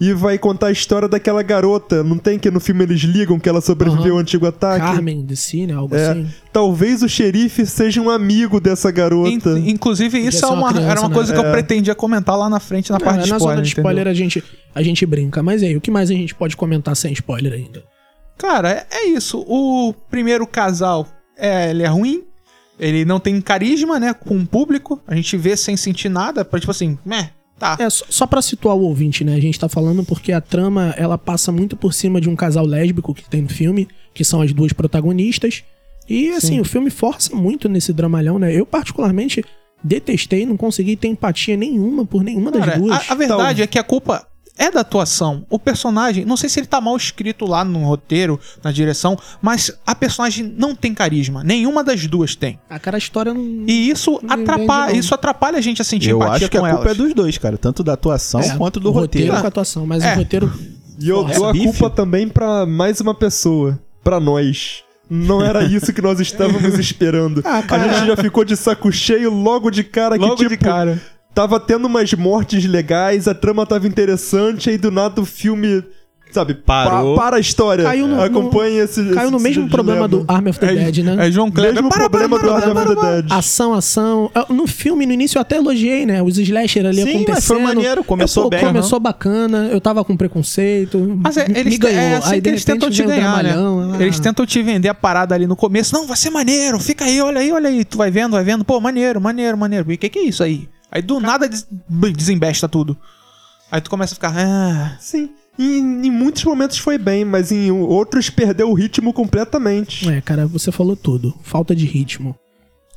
[0.00, 2.04] e vai contar a história daquela garota.
[2.04, 4.12] Não tem que no filme eles ligam que ela sobreviveu Aham.
[4.12, 4.80] ao antigo ataque?
[4.84, 5.74] Carmen de si, né?
[5.74, 6.26] Algo É, assim.
[6.52, 9.50] talvez o xerife seja um amigo dessa garota.
[9.50, 11.14] In- inclusive, isso é uma criança, era uma né?
[11.14, 11.50] coisa que eu É.
[11.52, 13.56] pretendia comentar lá na frente, na Não, parte de na spoiler.
[13.56, 13.82] zona de entendeu?
[13.90, 15.42] spoiler a gente, a gente brinca.
[15.42, 17.82] Mas aí, o que mais a gente pode comentar sem spoiler ainda?
[18.36, 19.44] Cara, é, é isso.
[19.48, 22.22] O primeiro casal, é, ele é ruim.
[22.78, 25.02] Ele não tem carisma, né, com o público.
[25.08, 27.76] A gente vê sem sentir nada, pra, tipo assim, meh, tá.
[27.78, 29.34] É, só, só pra situar o ouvinte, né?
[29.34, 32.64] A gente tá falando porque a trama, ela passa muito por cima de um casal
[32.64, 35.64] lésbico que tem no filme, que são as duas protagonistas.
[36.08, 36.60] E, assim, Sim.
[36.60, 38.52] o filme força muito nesse dramalhão, né?
[38.54, 39.44] Eu, particularmente,
[39.82, 43.10] detestei, não consegui ter empatia nenhuma por nenhuma das Cara, duas.
[43.10, 44.26] a, a verdade Então- é que a culpa
[44.58, 45.46] é da atuação.
[45.48, 49.70] O personagem, não sei se ele tá mal escrito lá no roteiro, na direção, mas
[49.86, 51.42] a personagem não tem carisma.
[51.44, 52.58] Nenhuma das duas tem.
[52.68, 53.40] A cara, a história não...
[53.66, 56.60] E isso Não atrapalha, isso atrapalha a gente a sentir Eu empatia acho que a
[56.60, 56.98] com culpa elas.
[56.98, 57.56] é dos dois, cara.
[57.56, 59.30] Tanto da atuação É, quanto do o roteiro.
[59.30, 60.14] com a atuação, mas É.
[60.14, 60.52] o roteiro...
[61.00, 61.64] E eu dou a bife.
[61.64, 63.78] culpa também pra mais uma pessoa.
[64.02, 64.82] Pra nós.
[65.08, 67.40] Não era isso que nós estávamos esperando.
[67.44, 67.62] Ah.
[67.68, 71.00] A gente já ficou de saco cheio logo de cara Logo que, tipo, de cara.
[71.38, 75.84] Tava tendo umas mortes legais, a trama tava interessante, aí do nada o filme,
[76.32, 77.14] sabe, Parou.
[77.14, 77.84] pa- para a história.
[77.84, 79.04] Caiu no- Acompanha esse.
[79.10, 80.24] Caiu no esse mesmo problema dilema.
[80.26, 81.28] do Army of the Dead, né?
[81.28, 81.74] É João Kleber.
[81.74, 83.22] Mesmo Para, para, problema para, do para, Army of the.
[83.22, 83.32] Dead.
[83.32, 84.28] Ação, ação.
[84.34, 86.20] Ah, No filme, no início, eu até elogiei, né?
[86.20, 87.34] Os slasher ali Sim, acontecendo.
[87.36, 88.66] mas foi maneiro, começou Eu, pô, bem.
[88.66, 90.98] Começou bacana, eu tava com preconceito.
[91.22, 92.00] Mas é, me eles, ganhou.
[92.00, 93.54] é assim Aí, eles tentam te ganhar, né?
[93.56, 94.02] ah.
[94.02, 95.94] Eles tentam te vender a parada ali no começo.
[95.94, 97.84] Não, vai ser maneiro, fica aí, olha aí, olha aí.
[97.84, 98.64] Tu vai vendo, vai vendo.
[98.64, 99.92] Pô, maneiro, maneiro, maneiro.
[99.92, 100.68] E o que, que é isso aí?
[100.90, 101.66] Aí do nada des-
[102.16, 102.96] desembesta tudo.
[103.70, 104.32] Aí tu começa a ficar.
[104.36, 105.30] Ah, Sim.
[105.58, 110.08] E em muitos momentos foi bem, mas em outros perdeu o ritmo completamente.
[110.08, 111.34] É, cara, você falou tudo.
[111.42, 112.36] Falta de ritmo.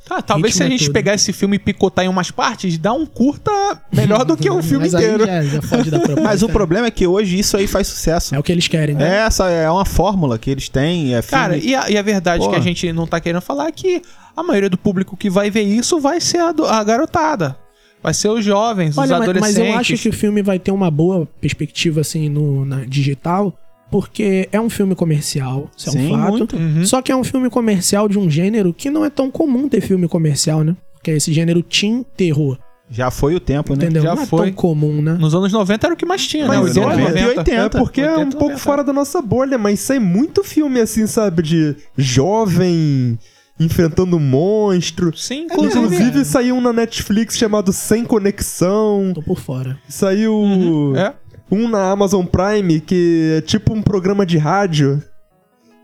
[0.08, 0.92] tá, talvez se a é gente tudo.
[0.92, 3.50] pegar esse filme e picotar em umas partes, dá um curta
[3.92, 5.26] melhor do que o filme Mas aí inteiro.
[5.26, 5.42] já,
[6.16, 6.22] já.
[6.22, 8.32] Mas o problema é que hoje isso aí faz sucesso.
[8.32, 9.18] É o que eles querem, né?
[9.26, 11.14] Essa é uma fórmula que eles têm.
[11.16, 12.52] É Cara, filme- e a, e a verdade Porra.
[12.54, 14.02] que a gente não tá querendo falar é que
[14.36, 17.56] a maioria do público que vai ver isso vai ser a, do- a garotada.
[18.02, 19.58] Vai ser os jovens, os Olha, mas, adolescentes.
[19.58, 23.56] mas eu acho que o filme vai ter uma boa perspectiva, assim, no, na digital,
[23.90, 26.30] porque é um filme comercial, isso é um fato.
[26.30, 26.56] muito.
[26.56, 26.84] Uhum.
[26.84, 29.80] Só que é um filme comercial de um gênero que não é tão comum ter
[29.80, 30.74] filme comercial, né?
[31.02, 32.58] Que é esse gênero teen terror.
[32.90, 33.84] Já foi o tempo, né?
[33.84, 34.02] Entendeu?
[34.02, 34.46] Já não é foi.
[34.46, 35.12] tão comum, né?
[35.14, 36.58] Nos anos 90 era o que mais tinha, né?
[36.58, 37.52] Mas 80, 90 e 80.
[37.54, 38.58] É porque é um 80, pouco 90.
[38.58, 41.42] fora da nossa bolha, mas sai muito filme assim, sabe?
[41.42, 43.18] De jovem
[43.58, 45.16] enfrentando um monstro.
[45.16, 46.24] Sim, Inclusive, inclusive.
[46.24, 49.12] saiu um na Netflix chamado Sem Conexão.
[49.14, 49.78] Tô por fora.
[49.88, 51.12] Saiu É.
[51.50, 55.02] um na Amazon Prime que é tipo um programa de rádio.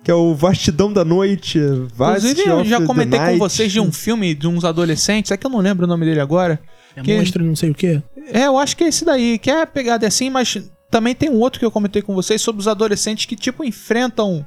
[0.04, 1.58] Que é o Vastidão da Noite.
[1.94, 5.44] Vast Inclusive, eu já comentei com vocês de um filme de uns adolescentes, é que
[5.46, 6.58] eu não lembro o nome dele agora.
[6.96, 8.02] É Que- monstro não sei o quê.
[8.32, 10.56] É, eu acho que é esse daí, que é a pegada assim, mas
[10.90, 14.46] também tem um outro que eu comentei com vocês sobre os adolescentes que, tipo, enfrentam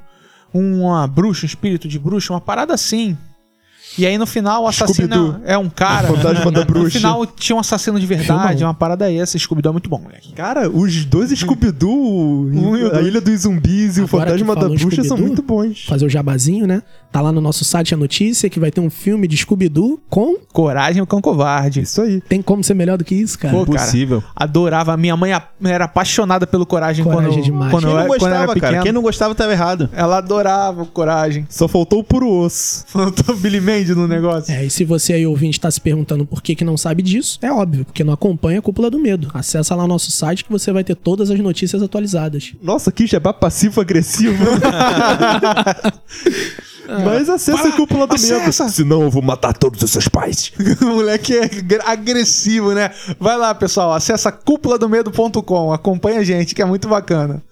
[0.52, 3.16] uma bruxa, um espírito de bruxa, uma parada assim.
[3.98, 6.10] E aí no final o assassino é um cara.
[6.12, 6.98] O fantasma da No bruxa.
[6.98, 8.68] final tinha um assassino de verdade, Filmão.
[8.68, 9.38] uma parada essa.
[9.38, 10.32] Scooby-Doo é muito bom, moleque.
[10.32, 11.90] Cara, os dois Scooby-Doo,
[12.52, 13.06] o a dois.
[13.06, 15.84] Ilha dos Zumbis e o Fantasma da Bruxa são muito bons.
[15.86, 16.82] Fazer o jabazinho, né?
[17.10, 20.36] Tá lá no nosso site a notícia que vai ter um filme de Scooby-Doo com.
[20.52, 21.80] Coragem, o cão covarde.
[21.82, 22.20] Isso aí.
[22.22, 23.52] Tem como ser melhor do que isso, cara?
[23.54, 24.22] Pô, cara, Possível.
[24.34, 24.96] adorava.
[24.96, 25.32] Minha mãe
[25.64, 27.70] era apaixonada pelo Coragem, Coragem quando, demais.
[27.70, 28.72] quando, Quem não eu era gostava, pequeno.
[28.72, 28.82] cara?
[28.82, 29.90] Quem não gostava tava errado.
[29.92, 31.46] Ela adorava o Coragem.
[31.50, 32.84] Só faltou o puro osso.
[32.86, 34.52] Faltou Billy Mandy no negócio.
[34.52, 37.38] É, e se você aí ouvinte tá se perguntando por que, que não sabe disso,
[37.42, 39.28] é óbvio, porque não acompanha a Cúpula do Medo.
[39.34, 42.52] Acessa lá o nosso site que você vai ter todas as notícias atualizadas.
[42.62, 44.44] Nossa, que jabá passivo-agressivo.
[47.04, 48.64] Mas acessa a lá, cúpula do acessa.
[48.64, 48.72] medo.
[48.72, 50.52] Senão eu vou matar todos os seus pais.
[50.80, 52.90] o moleque é agr- agressivo, né?
[53.18, 53.92] Vai lá, pessoal.
[53.92, 55.72] Acessa cúpuladomedo.com.
[55.72, 57.42] Acompanha a gente, que é muito bacana.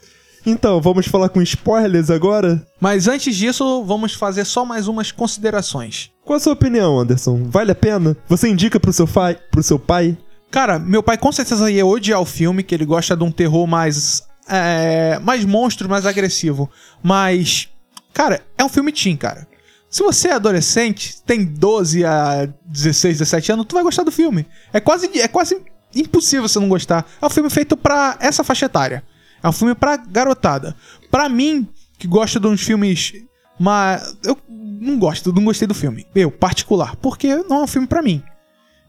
[0.45, 2.65] Então, vamos falar com spoilers agora?
[2.81, 6.11] Mas antes disso, vamos fazer só mais umas considerações.
[6.25, 7.45] Qual a sua opinião, Anderson?
[7.45, 8.17] Vale a pena?
[8.29, 10.17] Você indica pro seu, pai, pro seu pai?
[10.51, 13.67] Cara, meu pai com certeza ia odiar o filme, que ele gosta de um terror
[13.67, 14.23] mais.
[14.49, 16.69] É, mais monstro, mais agressivo.
[17.03, 17.69] Mas.
[18.13, 19.47] Cara, é um filme teen, cara.
[19.89, 24.47] Se você é adolescente, tem 12 a 16, 17 anos, tu vai gostar do filme.
[24.73, 25.61] É quase, é quase
[25.95, 27.05] impossível você não gostar.
[27.21, 29.03] É um filme feito pra essa faixa etária.
[29.43, 30.77] É um filme pra garotada.
[31.11, 31.67] Pra mim,
[31.99, 33.13] que gosta de uns filmes.
[33.59, 34.17] Mas.
[34.25, 36.07] Eu não gosto, não gostei do filme.
[36.15, 36.97] Eu, particular.
[36.97, 38.23] Porque não é um filme pra mim.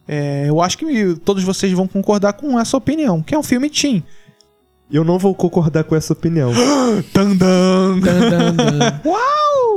[0.07, 3.69] É, eu acho que todos vocês vão concordar com essa opinião, que é um filme
[3.69, 4.03] teen.
[4.91, 6.51] Eu não vou concordar com essa opinião.
[7.13, 7.99] Tandam.
[7.99, 8.55] Dan.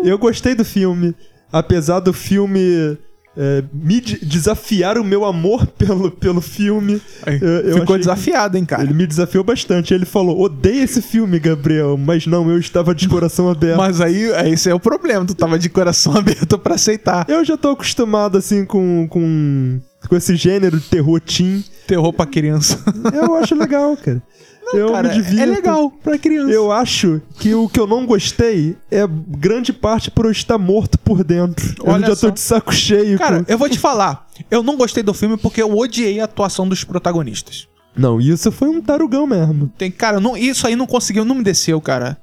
[0.02, 1.14] eu gostei do filme,
[1.52, 2.98] apesar do filme
[3.36, 7.00] é, me de- desafiar o meu amor pelo, pelo filme.
[7.24, 8.82] Aí, Eu- eu Ficou achei- desafiado, hein, cara.
[8.82, 9.92] Ele me desafiou bastante.
[9.94, 11.96] Ele falou: odeio esse filme, Gabriel.
[11.96, 13.76] Mas não, eu estava de coração aberto.
[13.78, 17.24] Mas aí, esse é o problema, tu tava de coração aberto pra aceitar.
[17.28, 21.64] Eu já tô acostumado, assim, com, com, com esse gênero de terror teen.
[21.86, 22.78] Terror pra criança.
[23.12, 24.22] Eu acho legal, cara.
[24.72, 25.40] eu cara, me divirto.
[25.42, 26.50] é legal pra criança.
[26.52, 30.98] Eu acho que o que eu não gostei é grande parte por eu estar morto
[30.98, 31.74] por dentro.
[31.84, 32.26] Olha eu já só.
[32.28, 33.18] tô de saco cheio.
[33.18, 36.24] Cara, com- eu vou te falar, eu não gostei do filme porque eu odiei a
[36.24, 37.66] atuação dos protagonistas.
[37.96, 39.70] Não, isso foi um tarugão mesmo.
[39.78, 42.16] Tem, cara, não- isso aí não conseguiu, não me desceu, cara.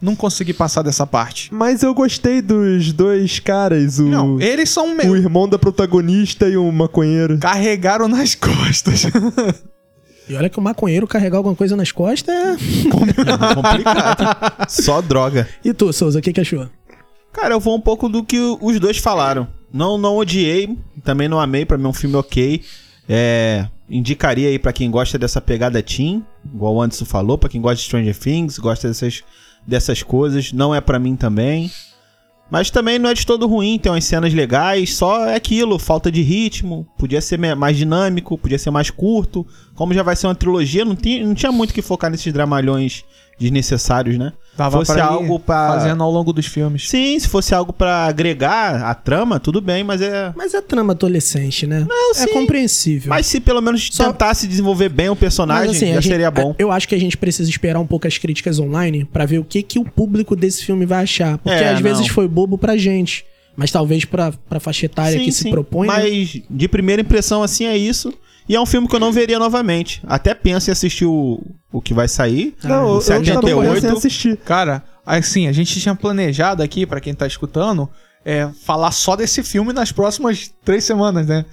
[0.00, 1.52] Não consegui passar dessa parte.
[1.52, 5.16] Mas eu gostei dos dois caras, o, Não, eles são o meio.
[5.16, 7.36] irmão da protagonista e o maconheiro.
[7.38, 9.02] Carregaram nas costas.
[10.28, 12.90] E olha que o maconheiro carregar alguma coisa nas costas é.
[12.90, 14.68] Complicado.
[14.68, 15.48] Só droga.
[15.64, 16.68] E tu, Souza, o que, que achou?
[17.32, 19.48] Cara, eu vou um pouco do que os dois falaram.
[19.72, 22.62] Não, não odiei, também não amei, pra mim é um filme ok.
[23.08, 27.60] É, indicaria aí pra quem gosta dessa pegada teen, igual o Anderson falou, pra quem
[27.60, 29.22] gosta de Stranger Things, gosta dessas,
[29.66, 30.52] dessas coisas.
[30.52, 31.70] Não é pra mim também.
[32.50, 36.10] Mas também não é de todo ruim, tem umas cenas legais, só é aquilo, falta
[36.10, 39.46] de ritmo, podia ser mais dinâmico, podia ser mais curto.
[39.74, 43.04] Como já vai ser uma trilogia, não, tinha não tinha muito que focar nesses dramalhões
[43.38, 44.32] desnecessários, né?
[44.56, 46.88] Tava fosse pra ir algo pra Fazendo ao longo dos filmes.
[46.88, 50.32] Sim, se fosse algo pra agregar a trama, tudo bem, mas é.
[50.36, 51.86] Mas é trama adolescente, né?
[51.88, 52.32] Não, é sim.
[52.32, 53.08] compreensível.
[53.10, 56.30] Mas se pelo menos Só- tentasse desenvolver bem o personagem, Mas, assim, já gente- seria
[56.30, 56.54] bom.
[56.58, 59.44] Eu acho que a gente precisa esperar um pouco as críticas online pra ver o
[59.44, 61.38] que, que o público desse filme vai achar.
[61.38, 62.14] Porque É, às vezes não.
[62.14, 63.24] foi bobo pra gente.
[63.56, 65.50] Mas talvez pra, pra faixa etária Sim, que se sim.
[65.50, 65.86] propõe.
[65.88, 65.94] né?
[65.94, 68.12] Mas de primeira impressão, assim, é isso.
[68.48, 70.00] E é um filme que eu não veria novamente.
[70.06, 71.40] Até penso em assistir o,
[71.72, 72.54] o que vai sair.
[72.64, 73.72] Não, o eu, eu já tô 78.
[73.74, 74.36] pensando em assistir.
[74.38, 77.88] Cara, assim, a gente tinha planejado aqui, pra quem tá escutando,
[78.24, 81.44] é, falar só desse filme nas próximas três semanas, né?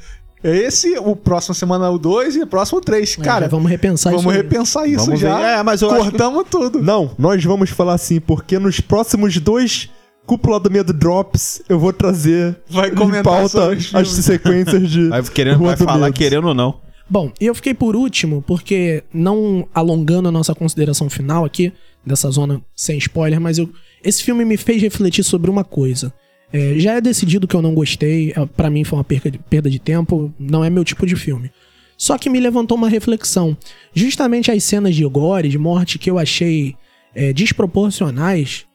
[0.44, 3.18] Esse, o próximo semana o 2 e o próximo o 3.
[3.20, 4.30] É, Cara, já vamos repensar vamos isso.
[4.32, 4.38] aí.
[4.38, 5.36] repensar isso Vamos já.
[5.38, 5.44] ver.
[5.44, 6.84] É, mas eu que- Cortamos tudo.
[6.84, 9.90] Não, nós vamos falar assim, porque nos próximos dois
[10.26, 15.24] Cúpula do Medo Drops, eu vou trazer Vai em comentar pauta as sequências de Vai,
[15.24, 16.14] querendo, Rua vai do falar Medo.
[16.16, 16.80] querendo ou não.
[17.08, 21.72] Bom, e eu fiquei por último, porque não alongando a nossa consideração final aqui,
[22.06, 23.70] dessa zona sem spoiler, mas eu,
[24.04, 26.14] esse filme me fez refletir sobre uma coisa.
[26.52, 29.38] É, já é decidido que eu não gostei, é, pra mim foi uma perca de-
[29.38, 31.52] perda de tempo, não é meu tipo de filme.
[31.98, 33.56] Só que me levantou uma reflexão.
[33.94, 36.76] Justamente as cenas de gore, de morte, que eu achei
[37.14, 38.66] é, desproporcionais,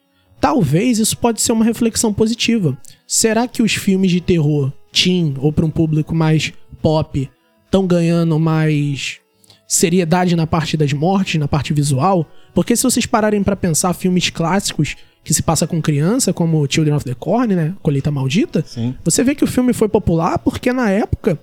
[0.40, 2.76] talvez isso pode ser uma reflexão positiva.
[3.06, 7.28] Será que os filmes de terror, teen, ou para um público mais pop,
[7.70, 9.20] estão ganhando mais
[9.66, 12.26] seriedade na parte das mortes, na parte visual?
[12.52, 16.96] Porque se vocês pararem pra pensar filmes clássicos que se passa com criança, como Children
[16.96, 18.94] of the Corn, né, Colheita Maldita, Sim.
[19.04, 21.38] você vê que o filme foi popular porque na época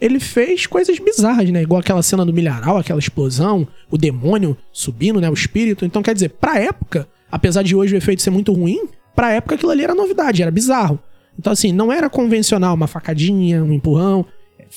[0.00, 1.62] ele fez coisas bizarras, né?
[1.62, 5.30] Igual aquela cena do milharal, aquela explosão, o demônio subindo, né?
[5.30, 5.84] O espírito.
[5.84, 9.54] Então, quer dizer, pra época, apesar de hoje o efeito ser muito ruim, pra época
[9.54, 10.98] aquilo ali era novidade, era bizarro.
[11.38, 14.26] Então, assim, não era convencional, uma facadinha, um empurrão.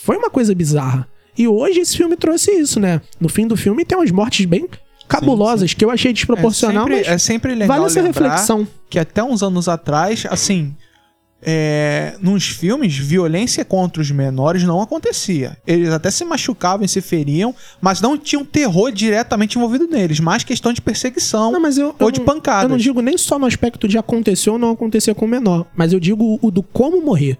[0.04, 1.08] Foi uma coisa bizarra.
[1.38, 3.02] E hoje esse filme trouxe isso, né?
[3.20, 4.68] No fim do filme tem umas mortes bem
[5.08, 8.68] cabulosas que eu achei desproporcional, é sempre, mas é sempre legal vale essa reflexão.
[8.90, 10.74] que até uns anos atrás, assim,
[11.42, 15.58] é, nos filmes, violência contra os menores não acontecia.
[15.68, 20.44] Eles até se machucavam e se feriam, mas não tinham terror diretamente envolvido neles, mais
[20.44, 22.64] questão de perseguição Não, eu, ou eu de pancadas.
[22.64, 25.68] Eu não digo nem só no aspecto de acontecer ou não acontecer com o menor,
[25.76, 27.38] mas eu digo o do como morrer.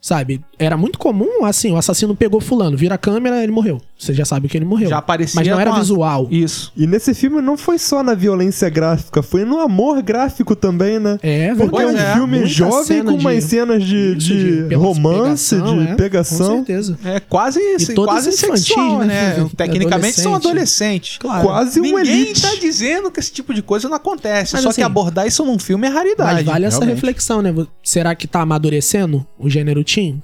[0.00, 0.40] Sabe?
[0.58, 3.80] Era muito comum, assim, o assassino pegou fulano, vira a câmera, ele morreu.
[3.98, 4.88] Você já sabe que ele morreu.
[4.88, 6.28] Já aparecia Mas não era com a- visual.
[6.30, 6.72] Isso.
[6.76, 11.18] E nesse filme não foi só na violência gráfica, foi no amor gráfico também, né?
[11.20, 14.66] É, Porque é um é, filme muita jovem com de- umas cenas de, Isso, de
[14.68, 16.56] pe- romance, pegação, de é, Com pegação.
[16.56, 16.98] certeza.
[17.04, 19.36] É quase, E quase sexual, né?
[19.36, 19.50] né?
[19.56, 20.46] Tecnicamente são Adolescente.
[20.46, 21.18] adolescentes.
[21.18, 21.42] Claro.
[21.48, 22.42] Quase um Ninguém elite.
[22.42, 24.52] tá dizendo que esse tipo de coisa não acontece.
[24.54, 26.34] Mas só assim, que abordar isso num filme é raridade.
[26.34, 26.94] Mas vale essa realmente.
[26.94, 27.52] reflexão, né?
[27.82, 30.22] Será que tá amadurecendo o gênero teen?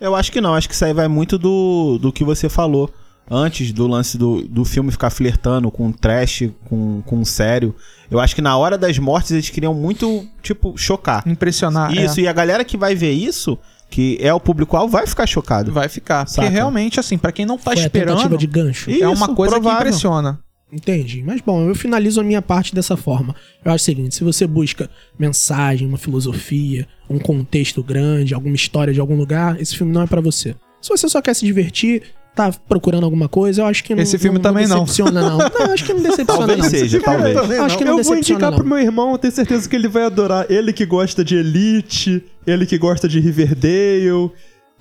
[0.00, 2.90] Eu acho que não, acho que isso aí vai muito do, do que você falou
[3.30, 7.74] antes do lance do, do filme ficar flertando com trash, com, com sério.
[8.10, 11.22] Eu acho que na hora das mortes eles queriam muito, tipo, chocar.
[11.26, 11.92] Impressionar.
[11.92, 12.22] isso, é.
[12.22, 13.58] e a galera que vai ver isso,
[13.90, 15.72] que é o público-alvo, vai ficar chocado.
[15.72, 16.24] Vai ficar.
[16.24, 16.48] Porque Saca.
[16.48, 18.90] realmente, assim, pra quem não tá Foi a esperando, tentativa de gancho?
[18.90, 19.78] É uma Isso, coisa provável.
[19.78, 20.38] que impressiona.
[20.72, 21.22] Entendi.
[21.24, 23.34] Mas bom, eu finalizo a minha parte dessa forma.
[23.64, 28.92] Eu acho o seguinte: se você busca mensagem, uma filosofia, um contexto grande, alguma história
[28.92, 30.54] de algum lugar, esse filme não é pra você.
[30.80, 32.02] Se você só quer se divertir,
[32.34, 34.02] tá procurando alguma coisa, eu acho que não.
[34.02, 34.80] Esse filme também não.
[34.84, 35.38] decepciona, não.
[35.58, 36.70] Não, acho que não decepciona, Talvez não.
[36.70, 37.36] seja, talvez.
[37.50, 38.58] Eu acho que não eu vou indicar não.
[38.58, 40.46] pro meu irmão, eu tenho certeza que ele vai adorar.
[40.50, 44.30] Ele que gosta de Elite, ele que gosta de Riverdale.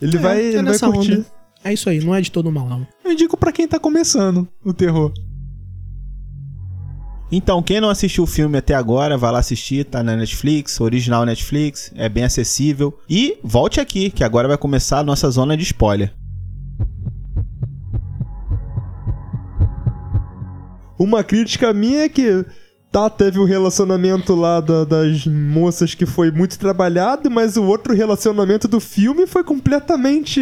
[0.02, 1.14] Ele É, vai, é ele vai curtir.
[1.14, 1.26] onda.
[1.64, 2.86] É isso aí, não é de todo mal, não.
[3.04, 5.12] Eu indico pra quem tá começando o terror.
[7.30, 11.26] Então, quem não assistiu o filme até agora, vai lá assistir, tá na Netflix, original
[11.26, 12.98] Netflix, é bem acessível.
[13.10, 16.14] E volte aqui, que agora vai começar a nossa zona de spoiler.
[20.98, 22.46] Uma crítica minha é que
[22.92, 27.94] tá, teve o relacionamento lá da- das moças que foi muito trabalhado, mas o outro
[27.94, 30.42] relacionamento do filme foi completamente.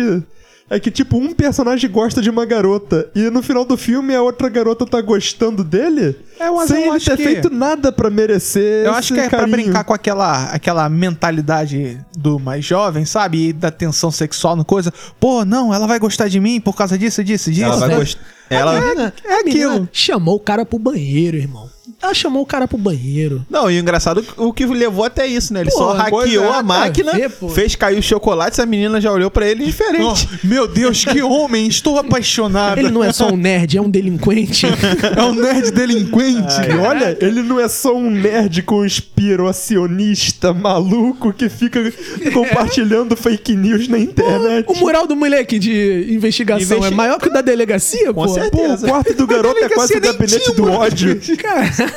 [0.68, 4.22] É que, tipo, um personagem gosta de uma garota e no final do filme a
[4.24, 7.92] outra garota tá gostando dele É, mas sem eu ele acho ter que- feito nada
[7.92, 8.84] pra merecer.
[8.84, 9.58] Eu acho que é pra carinho.
[9.58, 13.50] brincar com aquela, aquela mentalidade do mais jovem, sabe?
[13.50, 14.92] E da tensão sexual no coisa.
[15.20, 17.64] Pô, não, ela vai gostar de mim por causa disso, disso, disso.
[17.66, 17.96] Ela vai é.
[17.98, 18.22] gostar.
[18.50, 18.74] Ela.
[18.76, 19.90] é a menina aquilo.
[19.92, 21.70] Chamou o cara pro banheiro, irmão.
[22.06, 23.46] Ela chamou o cara pro banheiro.
[23.50, 25.62] Não, e o engraçado é o que levou até isso, né?
[25.62, 29.12] Ele Pô, só hackeou é, a máquina, ver, fez cair o chocolate, essa menina já
[29.12, 30.28] olhou pra ele diferente.
[30.32, 31.68] Oh, meu Deus, que homem!
[31.68, 32.78] Estou apaixonado.
[32.78, 34.66] Ele não é só um nerd, é um delinquente.
[35.18, 36.54] é um nerd delinquente.
[36.70, 41.80] E olha, ele não é só um nerd conspiracionista maluco que fica
[42.34, 44.66] compartilhando fake news na internet.
[44.68, 48.28] o mural do moleque de investigação Investi- é maior que o da delegacia, Com pô.
[48.28, 48.78] certeza.
[48.78, 51.20] Pô, o quarto do garoto é quase o gabinete tinha do ódio.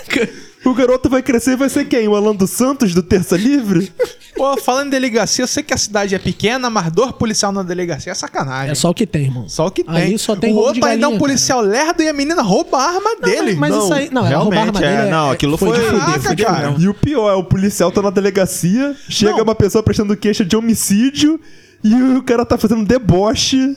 [0.07, 0.49] Caraca.
[0.65, 2.09] O garoto vai crescer e vai ser quem?
[2.09, 3.93] O Alan dos Santos do Terça Livre?
[4.37, 7.63] Pô, falando em delegacia, eu sei que a cidade é pequena, mas dor policial na
[7.63, 8.73] delegacia é sacanagem.
[8.73, 9.49] É só o que tem, irmão.
[9.49, 9.95] Só o que tem.
[9.95, 12.77] Ali só tem o outro de ainda é um policial lerdo e a menina rouba
[12.77, 13.55] a arma dele.
[13.55, 14.11] Mas Não, isso aí.
[14.11, 15.09] Não, ela roubar a arma realmente, dele.
[15.09, 16.75] é, não, aquilo de foi- fuder, Caraca, foi de cara.
[16.79, 19.45] E o pior é, o policial tá na delegacia, chega Não.
[19.45, 21.41] uma pessoa prestando queixa de homicídio
[21.85, 23.77] e o cara tá fazendo deboche.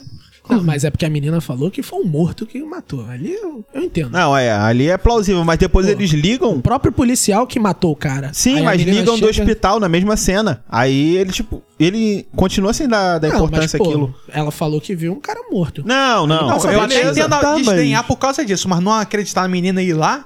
[0.51, 3.05] Não, mas é porque a menina falou que foi um morto que matou.
[3.09, 4.09] Ali eu, eu entendo.
[4.11, 5.91] Não, é, ali é plausível, mas depois Pô.
[5.93, 6.61] eles O ligam.
[6.61, 8.31] próprio policial que matou o cara.
[8.33, 10.63] Sim, Aí mas ligam do chega- hospital na mesma cena.
[10.69, 14.15] Aí ele, tipo, ele continua sem dar, dar Não, importância mas, pô, àquilo.
[14.29, 15.83] Ela falou que viu um cara morto.
[15.85, 16.47] Não, não.
[16.47, 19.81] Não, eu até entendo Tá, desdenhar mas- por causa disso, mas não acreditar na menina
[19.81, 20.25] e ir lá,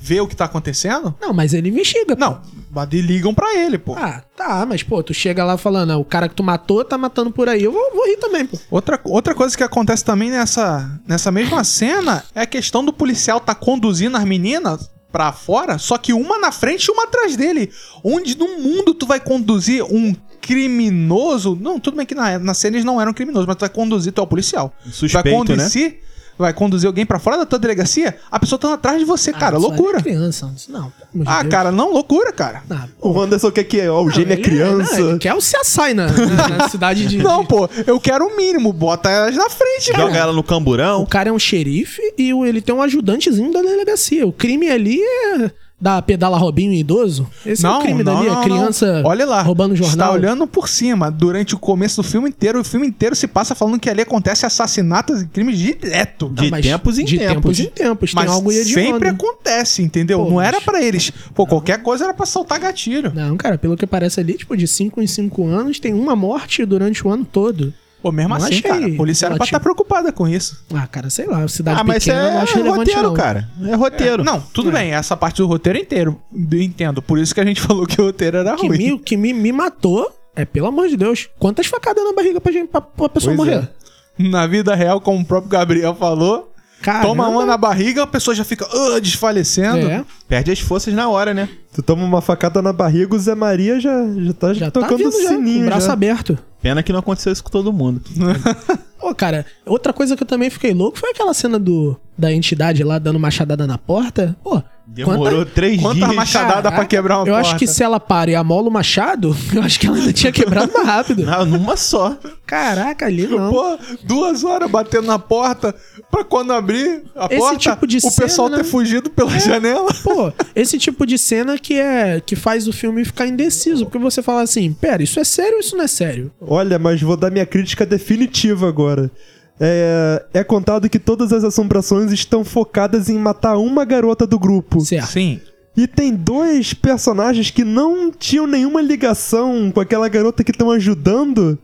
[0.00, 1.14] ver o que tá acontecendo?
[1.20, 2.14] Não, mas ele investiga.
[2.14, 2.20] pô.
[2.20, 3.94] Não, mas ligam pra ele, pô.
[3.96, 6.98] Ah, tá, mas pô, tu chega lá falando, ah, o cara que tu matou tá
[6.98, 7.62] matando por aí.
[7.62, 8.58] Eu vou, vou rir também, pô.
[8.70, 13.40] Outra, outra coisa que acontece também nessa, nessa mesma cena é a questão do policial
[13.40, 17.70] tá conduzindo as meninas pra fora, só que uma na frente e uma atrás dele.
[18.02, 21.56] Onde no mundo tu vai conduzir um criminoso.
[21.60, 24.12] Não, tudo bem que na, na cena eles não eram criminosos, mas tu vai conduzir,
[24.12, 24.74] tu é o policial.
[24.90, 26.00] Suspeito, vai conduzir,
[26.38, 29.56] vai conduzir alguém pra fora da tua delegacia, a pessoa tá atrás de você, cara.
[29.56, 29.98] Ah, aí loucura.
[29.98, 30.52] É criança.
[30.68, 31.50] Não, de Ah, Deus.
[31.50, 32.62] cara, não, loucura, cara.
[32.70, 34.98] Ah, O Anderson quer que ó, o gênio é ele criança.
[34.98, 37.18] não, ele quer o CSI na, na, na cidade de.
[37.18, 41.06] Não, pô, eu quero o mínimo, bota elas na frente, Joga ela no O camburão.
[41.06, 44.26] cara é um xerife e o- ele tem um ajudantezinho da delegacia.
[44.26, 45.50] O crime ali é
[45.84, 47.28] da pedala Robinho idoso.
[47.44, 49.10] Esse é o crime dali, é criança não.
[49.10, 49.42] Olha lá.
[49.42, 50.14] roubando Está jornal.
[50.14, 51.10] olhando por cima.
[51.10, 54.46] Durante o começo do filme inteiro, o filme inteiro se passa falando que ali acontece
[54.46, 56.30] assassinatos e crimes direto.
[56.30, 57.34] De mas tempos em de tempos.
[57.34, 58.14] tempos em tempos.
[58.14, 58.80] Mas tem algo hediondo.
[58.92, 60.20] sempre acontece, entendeu?
[60.20, 61.12] Pô, não mas- era pra eles.
[61.34, 63.12] Pô, qualquer coisa era pra soltar gatilho.
[63.14, 66.64] Não, cara, pelo que parece ali, tipo, de 5 em 5 anos, tem uma morte
[66.64, 67.74] durante o ano todo.
[68.04, 70.62] Pô, mesmo Não assim, achei cara, a polícia era pra estar preocupada com isso.
[70.74, 73.14] Ah, cara, sei lá, cidade Ah, mas pequena eu não é acho relevante roteiro, não.
[73.14, 73.48] cara.
[73.66, 74.22] É roteiro.
[74.22, 76.20] Não, tudo bem, essa parte do roteiro inteiro.
[76.52, 77.00] Eu entendo.
[77.00, 78.76] Por isso que a gente falou que o roteiro era que, ruim.
[78.76, 82.42] me, o que me, me matou é, pelo amor de Deus, quantas facadas na barriga
[82.42, 83.70] pra, gente, pra, pra pessoa Pois morrer?
[84.18, 87.06] Na vida real, como o próprio Gabriel falou, Caramba.
[87.06, 89.88] toma uma na barriga, a pessoa já fica ah, desfalecendo.
[89.88, 91.48] É, Perde as forças na hora, né?
[91.72, 94.98] Tu toma uma facada na barriga, o Zé Maria já, já tá já tá tocando
[94.98, 95.62] vindo o já, com sininho.
[95.62, 95.92] o braço já.
[95.94, 96.38] aberto.
[96.64, 98.00] Pena que não aconteceu isso com todo mundo.
[98.98, 102.82] Pô, cara, outra coisa que eu também fiquei louco foi aquela cena do da entidade
[102.82, 104.34] lá dando machadada na porta.
[104.42, 106.14] Pô, Demorou quanta- três Quanta dias.
[106.14, 107.48] machadada Caraca, pra quebrar uma Eu porta.
[107.48, 110.30] acho que se ela para e amola o machado, eu acho que ela ainda tinha
[110.30, 111.24] quebrado mais rápido.
[111.24, 112.16] Não, numa só.
[112.46, 113.50] Caraca, ali não.
[113.50, 115.74] Pô, duas horas batendo na porta
[116.10, 119.92] pra quando abrir a Esse porta, tipo de o cena, pessoal ter fugido pela janela.
[120.02, 124.22] Pô, esse tipo de cena que é que faz o filme ficar indeciso, porque você
[124.22, 126.30] fala assim, pera, isso é sério ou isso não é sério?
[126.40, 129.10] Olha, mas vou dar minha crítica definitiva agora.
[129.60, 134.80] É, é contado que todas as assombrações estão focadas em matar uma garota do grupo.
[134.80, 135.06] Certo.
[135.10, 135.40] Sim.
[135.76, 141.58] E tem dois personagens que não tinham nenhuma ligação com aquela garota que estão ajudando.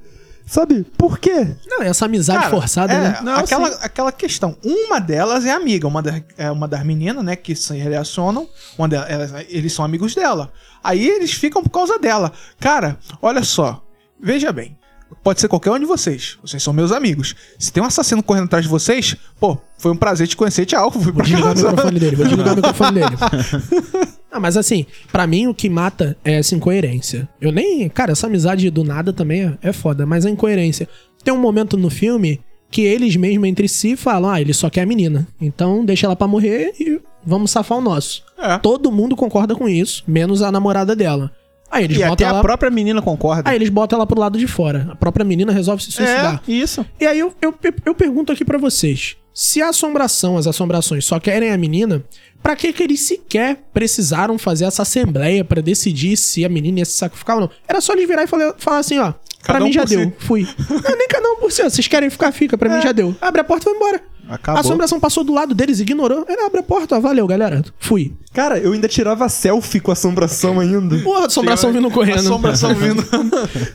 [0.46, 0.85] Sabe?
[0.98, 1.46] Por quê?
[1.64, 3.18] Não, essa amizade Cara, forçada, é, né?
[3.22, 4.57] Não, aquela, aquela questão.
[4.64, 8.48] Uma delas é amiga, uma, da- é uma das meninas, né, que se relacionam.
[8.76, 10.53] Uma delas, elas- eles são amigos dela.
[10.83, 12.33] Aí eles ficam por causa dela.
[12.59, 13.81] Cara, olha só.
[14.20, 14.76] Veja bem.
[15.23, 16.38] Pode ser qualquer um de vocês.
[16.42, 17.35] Vocês são meus amigos.
[17.59, 20.90] Se tem um assassino correndo atrás de vocês, pô, foi um prazer te conhecer, tchau.
[20.90, 24.11] Fui Vou desligar o microfone dele, vou desligar o microfone dele.
[24.33, 27.29] Ah, mas assim, pra mim o que mata é essa incoerência.
[27.40, 27.88] Eu nem.
[27.88, 30.88] Cara, essa amizade do nada também é, é foda, mas a incoerência.
[31.25, 34.83] Tem um momento no filme que eles mesmos entre si falam: ah, ele só quer
[34.83, 35.27] a menina.
[35.40, 38.23] Então deixa ela pra morrer e vamos safar o nosso.
[38.38, 38.59] É.
[38.59, 41.33] Todo mundo concorda com isso, menos a namorada dela.
[41.71, 42.43] Aí eles E até botam a ela.
[42.43, 43.49] própria menina concorda.
[43.49, 44.89] Aí eles botam ela pro lado de fora.
[44.91, 46.43] A própria menina resolve se suicidar.
[46.47, 46.85] é, isso.
[47.01, 47.55] E aí eu, eu,
[47.87, 52.03] eu pergunto aqui pra vocês: se a assombração, as assombrações só querem a menina,
[52.43, 56.85] pra que que eles sequer precisaram fazer essa assembleia pra decidir se a menina ia
[56.85, 57.51] se sacrificar ou não?
[57.69, 59.13] Era só eles virar e falar, falar assim, ó.
[59.43, 60.13] Pra Cada um mim já deu, si.
[60.19, 60.43] fui.
[60.69, 63.17] Não, nem cada um por si, ó, vocês querem ficar, fica, pra mim já deu.
[63.23, 64.03] Abre a porta e vai embora.
[64.31, 64.59] Acabou.
[64.59, 66.25] A assombração passou do lado deles, ignorou.
[66.29, 67.62] Ele abre a porta, ó, valeu, galera.
[67.79, 68.12] Fui.
[68.33, 70.97] Cara, eu ainda tirava selfie com assombração ainda.
[71.01, 72.19] Porra, assombração vindo correndo.
[72.21, 73.05] Assombração vindo.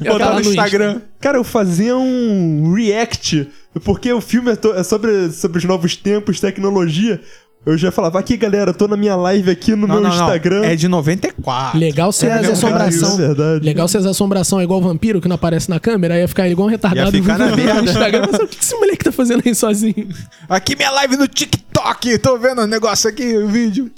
[0.02, 1.02] Eu Botar tava no no Instagram.
[1.20, 3.50] Cara, eu fazia um react,
[3.84, 7.20] porque o filme é, to- é sobre, sobre os novos tempos, tecnologia.
[7.66, 10.16] Eu já falava, aqui galera, tô na minha live aqui no Não, meu não, não.
[10.26, 10.64] Instagram.
[10.64, 11.80] É de 94.
[11.80, 13.10] Legal ser É as assombração.
[13.10, 13.66] isso é verdade.
[13.66, 16.48] Legal ser as assombração é igual vampiro que não aparece na câmera, aí ia ficar
[16.48, 17.84] igual um retardado Ia ficar na no.
[17.86, 18.28] Instagram.
[18.32, 20.08] Mas o que esse moleque tá fazendo aí sozinho?
[20.48, 22.18] Aqui minha live no TikTok.
[22.20, 23.90] Tô vendo o negócio aqui, o vídeo.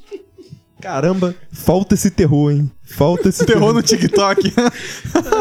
[0.80, 2.72] Caramba, falta esse terror, hein?
[2.86, 4.54] Falta esse Terror no TikTok.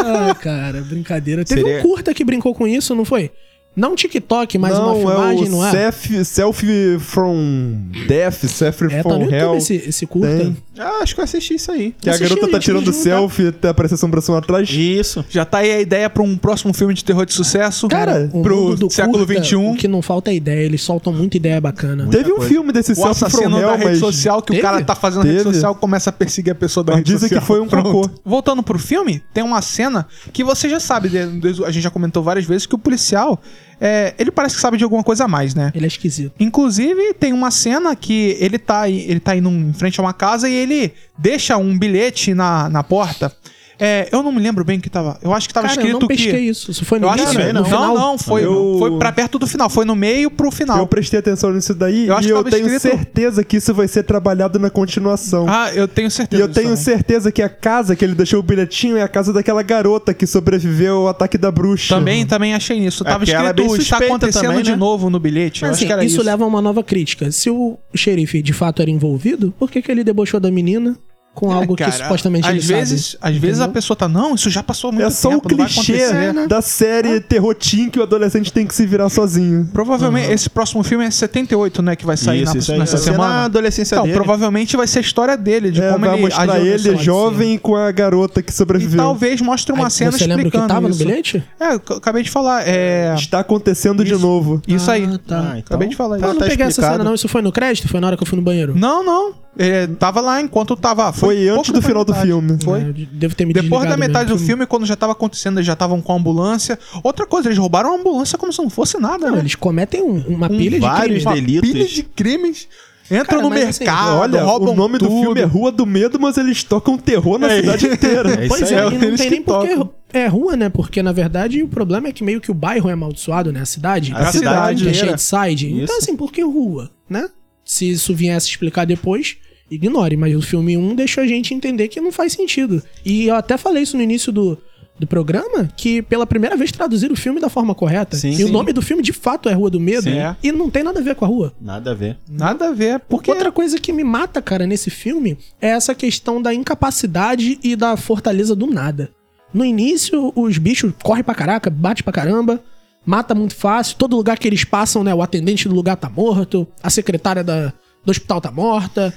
[0.09, 1.45] Ah, cara, brincadeira.
[1.45, 3.31] Teve Seria- um curta que brincou com isso, não foi?
[3.77, 5.71] Não TikTok, mas não, uma filmagem, é não é?
[5.71, 7.77] selfie, selfie from
[8.09, 9.57] death, selfie É, tá from no hell.
[9.57, 10.29] Esse, esse curta.
[10.37, 10.57] Tem.
[10.79, 11.95] Ah, acho que eu assisti isso aí.
[12.01, 14.69] Que a garota tá tirando selfie, até aparece a assombração atrás.
[14.71, 15.25] Isso.
[15.29, 17.87] Já tá aí a ideia pra um próximo filme de terror de sucesso.
[17.89, 19.57] Cara, o pro mundo do século curta, XXI.
[19.57, 22.07] O que não falta é ideia, eles soltam muita ideia bacana.
[22.11, 22.49] Teve um coisa.
[22.49, 23.99] filme desse O selfie from assassino hell, da rede mas...
[23.99, 24.59] social que Teve?
[24.59, 25.55] o cara tá fazendo na rede Teve.
[25.55, 27.41] social começa a perseguir a pessoa da Mas rede dizem social.
[27.41, 27.91] que foi um Pronto.
[27.93, 28.11] cocô.
[28.25, 32.45] Voltando pro filme, tem uma cena que você já sabe, a gente já comentou várias
[32.47, 33.41] vezes, que o policial,
[33.81, 35.71] é, ele parece que sabe de alguma coisa a mais, né?
[35.75, 36.33] Ele é esquisito.
[36.41, 40.49] Inclusive, tem uma cena que ele tá, ele tá indo em frente a uma casa
[40.49, 43.33] e ele deixa um bilhete na, na porta.
[43.79, 45.19] É, eu não me lembro bem o que tava.
[45.23, 46.39] Eu acho que tava Cara, eu escrito não pesquei que.
[46.39, 46.71] isso.
[46.71, 47.95] Isso foi no Eu acho que no não, final?
[47.95, 49.69] não, foi, Eu- foi pra perto do final.
[49.69, 50.79] Foi no meio pro final.
[50.79, 53.59] Eu prestei atenção nisso daí Eu acho e que eu tava tenho escrito- certeza que
[53.59, 55.47] isso vai ser trabalhado na continuação.
[55.47, 56.43] Ah, eu tenho E certeza.
[56.43, 56.85] eu disso tenho também.
[56.85, 60.27] certeza que a casa que ele deixou o bilhetinho é a casa daquela garota que
[60.27, 61.95] sobreviveu ao ataque da bruxa.
[61.97, 63.05] Também, também achei nisso.
[63.05, 64.77] Tava Aquela é bem escrito, está suspeita acontecendo também, de né?
[64.77, 65.63] novo no bilhete.
[65.63, 66.25] eu Mas, acho assim, que era isso, isso.
[66.25, 67.31] leva a uma nova crítica.
[67.31, 70.97] Se o xerife de fato era envolvido, por que, que ele debochou da menina?
[71.37, 73.35] Com algo que supostamente ele às vezes, sabe.
[73.37, 75.93] Às vezes a pessoa tá, não, isso já passou muito É só tempo, o clichê
[75.93, 76.33] acontecer.
[76.35, 76.47] né?
[76.49, 79.69] da série terror teen que o adolescente tem que se virar sozinho.
[79.73, 82.79] Provavelmente, esse próximo filme é 78, né, que vai sair Isso, na- isso aí.
[82.79, 83.45] nessa Vai ser na semana.
[83.45, 84.17] adolescência Então, dele.
[84.17, 87.77] provavelmente vai ser a história dele, de É, como vai ele mostrar ele jovem com
[87.77, 88.97] a garota que E sobreviveu.
[88.97, 90.99] talvez mostre uma Aí, cena Você lembra o que explicando tava isso.
[91.01, 91.45] no bilhete?
[91.61, 92.67] É, eu acabei de falar.
[92.67, 93.15] É.
[93.15, 94.23] Está acontecendo de Isso.
[94.23, 94.63] novo.
[94.67, 95.05] Isso aí.
[95.05, 95.39] Ah, tá.
[95.39, 97.15] Ah, então Acabei de falar tá- eu não tá peguei essa cena, não.
[97.15, 97.89] Isso foi no crédito?
[97.89, 98.75] Foi na hora que eu fui no banheiro?
[98.77, 99.35] Não, não.
[99.59, 101.13] É, tava lá enquanto tava.
[101.13, 102.59] Foi, antes pouco do final do filme.
[102.63, 102.81] Foi.
[102.81, 104.39] É, devo ter me Depois da metade mesmo.
[104.39, 106.79] do filme, quando já tava acontecendo, eles já estavam com a ambulância.
[107.03, 109.41] Outra coisa, eles roubaram a ambulância como se não fosse nada, Não, né?
[109.41, 111.25] eles cometem um- uma Com pilha de vários crimes.
[111.25, 111.71] Uma delitos.
[111.71, 112.69] pilha de crimes.
[113.09, 115.21] Entram Cara, no assim, mercado, Olha, roubam o nome do tudo.
[115.21, 117.61] filme é Rua do Medo, mas eles tocam terror na É.
[117.61, 118.31] cidade inteira.
[118.45, 119.91] É Pois é, é e não eles tem nem porque tocam.
[120.13, 120.69] é rua, né?
[120.69, 123.61] Porque, na verdade, o problema é que meio que o bairro é amaldiçoado, né?
[123.61, 124.13] A cidade.
[124.13, 125.73] A cidade cidade que é de side.
[125.83, 127.29] Então, assim, por que rua, né?
[127.65, 129.37] Se isso viesse explicar depois,
[129.71, 130.17] ignore.
[130.17, 132.83] Mas o filme 1 deixou a gente entender que não faz sentido.
[133.05, 134.59] E eu até falei isso no início do,
[134.99, 138.17] do programa, que pela primeira vez traduziram o filme da forma correta.
[138.17, 138.45] Sim, e sim.
[138.45, 140.05] o nome do filme, de fato, é Rua do Medo.
[140.05, 140.17] Sim.
[140.43, 141.53] E não tem nada a ver com a rua.
[141.61, 142.17] Nada a ver.
[142.29, 143.01] Nada a ver.
[143.01, 147.77] Porque Outra coisa que me mata, cara, nesse filme é essa questão da incapacidade e
[147.77, 149.11] da fortaleza do nada.
[149.53, 152.61] No início, os bichos correm pra caraca, bate pra caramba,
[153.05, 153.97] mata muito fácil.
[153.97, 155.15] Todo lugar que eles passam, né?
[155.15, 157.73] O atendente do lugar tá morto, a secretária da,
[158.05, 159.15] do hospital tá morta.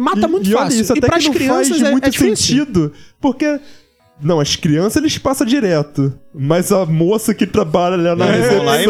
[0.00, 0.80] Mata muito e olha, fácil.
[0.80, 2.92] isso e até pras que não crianças faz é, muito é sentido.
[3.20, 3.60] Porque.
[4.22, 6.12] Não, as crianças eles passam direto.
[6.34, 8.86] Mas a moça que trabalha ali na vão lá e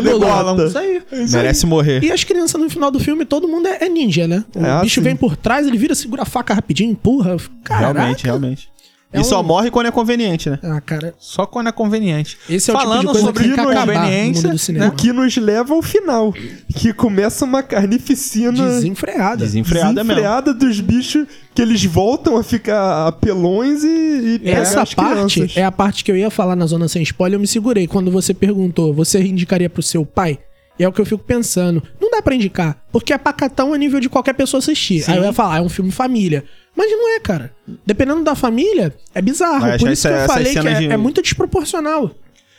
[0.00, 0.56] Debolam.
[0.56, 0.64] mata.
[0.66, 1.02] Isso aí.
[1.30, 2.02] Merece morrer.
[2.02, 4.44] E as crianças no final do filme, todo mundo é, é ninja, né?
[4.56, 5.04] O É, bicho sim.
[5.04, 7.36] vem por trás, ele vira, segura a faca rapidinho, empurra.
[7.62, 7.92] Caraca.
[7.92, 8.71] Realmente, realmente.
[9.12, 10.58] É e só um- morre quando é conveniente, né?
[10.62, 11.14] Ah, cara.
[11.18, 12.38] só quando é conveniente.
[12.48, 14.86] Esse é o Falando tipo de coisa sobre que no conveniência, cinema.
[14.88, 16.32] O que nos leva ao final.
[16.74, 19.44] Que começa uma carnificina Desenfreada.
[19.44, 20.08] Desenfreada mesmo.
[20.08, 25.56] desenfreada dos bichos que eles voltam a ficar apelões e, e Essa as parte crianças.
[25.56, 27.86] é a parte que eu ia falar na zona sem spoiler, eu me segurei.
[27.86, 30.38] Quando você perguntou, você indicaria pro seu pai?
[30.78, 31.82] E é o que eu fico pensando.
[32.12, 35.02] Dá pra indicar, porque é pacatão a nível de qualquer pessoa assistir.
[35.02, 35.12] Sim.
[35.12, 36.44] Aí eu ia falar, ah, é um filme família.
[36.76, 37.50] Mas não é, cara.
[37.86, 39.60] Dependendo da família, é bizarro.
[39.60, 42.10] Vai Por isso que eu essa- essas falei que é, de- é muito desproporcional.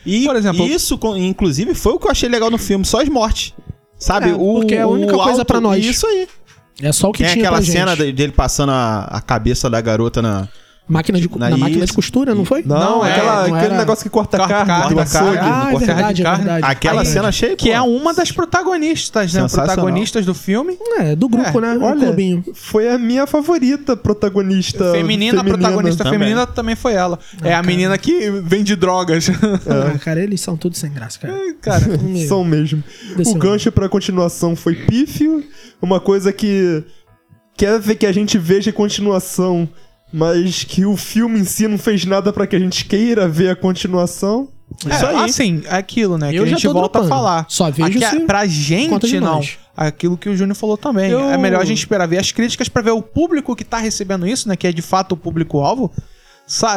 [0.05, 3.07] E Por exemplo- isso, inclusive, foi o que eu achei legal no filme, só as
[3.09, 3.53] mortes.
[3.97, 4.31] Sabe?
[4.31, 5.85] É, porque é a única o coisa alto- pra nós.
[5.85, 6.27] Isso aí.
[6.81, 9.79] É só o que Tem tinha aquela cena de- dele passando a, a cabeça da
[9.79, 10.49] garota na.
[10.85, 12.61] Máquina de, Na na máquina de costura, não foi?
[12.65, 15.37] Não, Não, é, aquela, não aquele era- negócio que corta Corta carne carne, do açougue.
[15.37, 15.49] carne.
[15.49, 16.43] Ah, é verdade, é carne.
[16.43, 16.65] verdade.
[16.65, 17.55] Aquela Aí- cena achei.
[17.55, 19.47] Que pô, é uma das protagonistas, né?
[19.49, 20.77] Protagonistas do filme.
[20.99, 21.77] É, do grupo, É, né?
[21.81, 22.43] Olha, clubinho.
[22.53, 24.91] foi a minha favorita protagonista.
[24.91, 26.19] Feminina, a protagonista Também.
[26.19, 27.17] feminina também foi ela.
[27.41, 27.67] é a cara.
[27.67, 29.29] menina que vende drogas.
[29.65, 31.33] Ah, cara, eles são tudo sem graça, cara.
[31.61, 32.27] Cara, Meu.
[32.27, 32.83] São mesmo.
[33.15, 33.35] Desceu.
[33.35, 35.43] O gancho pra continuação foi pífio.
[35.81, 36.83] Uma coisa que
[37.55, 39.67] quer ver que a gente veja a continuação,
[40.13, 43.49] mas que o filme em si não fez nada pra que a gente queira ver
[43.49, 44.47] a continuação.
[44.79, 45.15] Isso aí.
[45.17, 46.29] Assim, é aquilo, né?
[46.29, 47.05] Que Eu a já gente volta dropando.
[47.05, 47.45] a falar.
[47.49, 49.41] Só vejo Aqui, se Pra gente, não.
[49.75, 51.09] Aquilo que o Júnior falou também.
[51.09, 53.77] Eu- É melhor a gente esperar ver as críticas pra ver o público que tá
[53.77, 54.55] recebendo isso, né?
[54.55, 55.91] Que é de fato o público-alvo.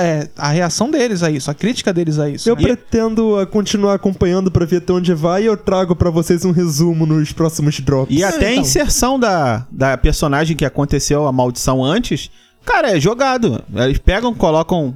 [0.01, 2.49] é, a reação deles a isso, a crítica deles a isso.
[2.49, 2.63] Eu né?
[2.63, 6.53] pretendo ah, continuar acompanhando pra ver até onde vai e eu trago pra vocês um
[6.53, 8.17] resumo nos próximos drops.
[8.17, 8.63] E até a então.
[8.63, 12.31] inserção da, da personagem que aconteceu a maldição antes,
[12.67, 13.63] cara, é jogado.
[13.75, 14.95] Eles pegam, colocam.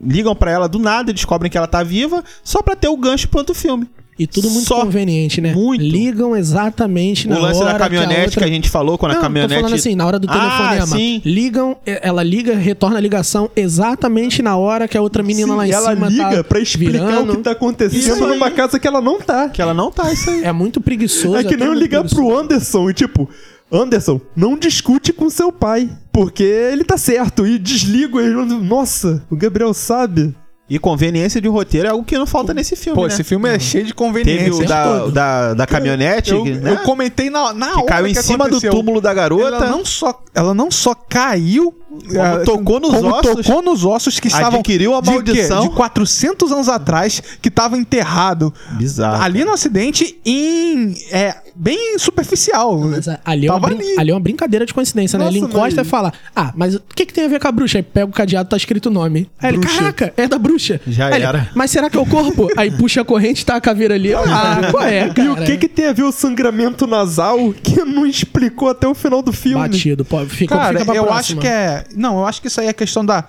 [0.00, 3.28] ligam pra ela do nada descobrem que ela tá viva, só pra ter o gancho
[3.28, 3.88] pro outro filme.
[4.18, 5.52] E tudo muito Só conveniente, né?
[5.52, 5.82] muito.
[5.82, 8.48] Ligam exatamente na o lance hora da caminhonete que a, outra...
[8.48, 9.54] gente falou, quando Não, a caminhonete.
[9.60, 10.32] tô falando assim, na hora do Ah,
[10.70, 10.86] telefonema.
[10.86, 11.20] sim.
[11.22, 15.56] Ligam, eh, ela liga, retorna a ligação exatamente na hora que a outra menina Sim,
[15.58, 17.32] lá em ela cima liga tá pra explicar virando.
[17.34, 19.50] o que tá acontecendo numa casa que ela não tá.
[19.50, 20.44] Que ela não tá, isso aí.
[20.44, 21.36] É muito preguiçoso.
[21.36, 23.28] É que até nem eu ligar pro Anderson e tipo,
[23.70, 27.46] Anderson, não discute com seu pai, porque ele tá certo.
[27.46, 28.34] E desligo ele.
[28.34, 30.34] Nossa, o Gabriel sabe.
[30.68, 32.96] E conveniência de roteiro é algo que não falta nesse filme.
[32.96, 33.12] Pô, né?
[33.12, 34.64] esse filme é cheio de Teve conveniência.
[34.64, 35.12] o da, todo.
[35.12, 36.72] da, da caminhonete, eu, né?
[36.72, 38.72] eu comentei na, na que hora caiu em que cima aconteceu.
[38.72, 39.46] do túmulo da garota.
[39.46, 41.72] Ela não só, ela não só caiu,
[42.14, 45.14] eh, tocou nos como ossos, tocou nos ossos que estavam adquiriu a de quê?
[45.14, 45.60] maldição.
[45.68, 49.22] de 400 anos atrás que estava enterrado Bizarro.
[49.22, 52.78] ali no acidente em é bem superficial.
[52.80, 53.94] Mas a- ali é, uma ali.
[53.98, 55.24] ali é uma brincadeira de coincidência, né?
[55.24, 57.48] Nossa, Ele encosta mas- e fala: Ah, mas o que, que tem a ver com
[57.48, 57.78] a bruxa?
[57.78, 59.28] Aí pega o cadeado, tá escrito o nome.
[59.40, 60.80] Aí ele, caraca, é da bruxa.
[60.86, 61.50] Já Aí ele, era.
[61.54, 62.48] mas será que é o corpo?
[62.56, 64.12] Aí puxa a corrente, tá a caveira ali.
[64.14, 65.28] Ah, qual é, cara?
[65.28, 68.94] E o que que tem a ver o sangramento nasal que não explicou até o
[68.94, 69.56] final do filme?
[69.68, 71.20] Batido, pô, fica, Cara, fica pra eu próxima.
[71.20, 71.84] acho que é.
[71.94, 73.24] Não, eu acho que isso aí é questão da.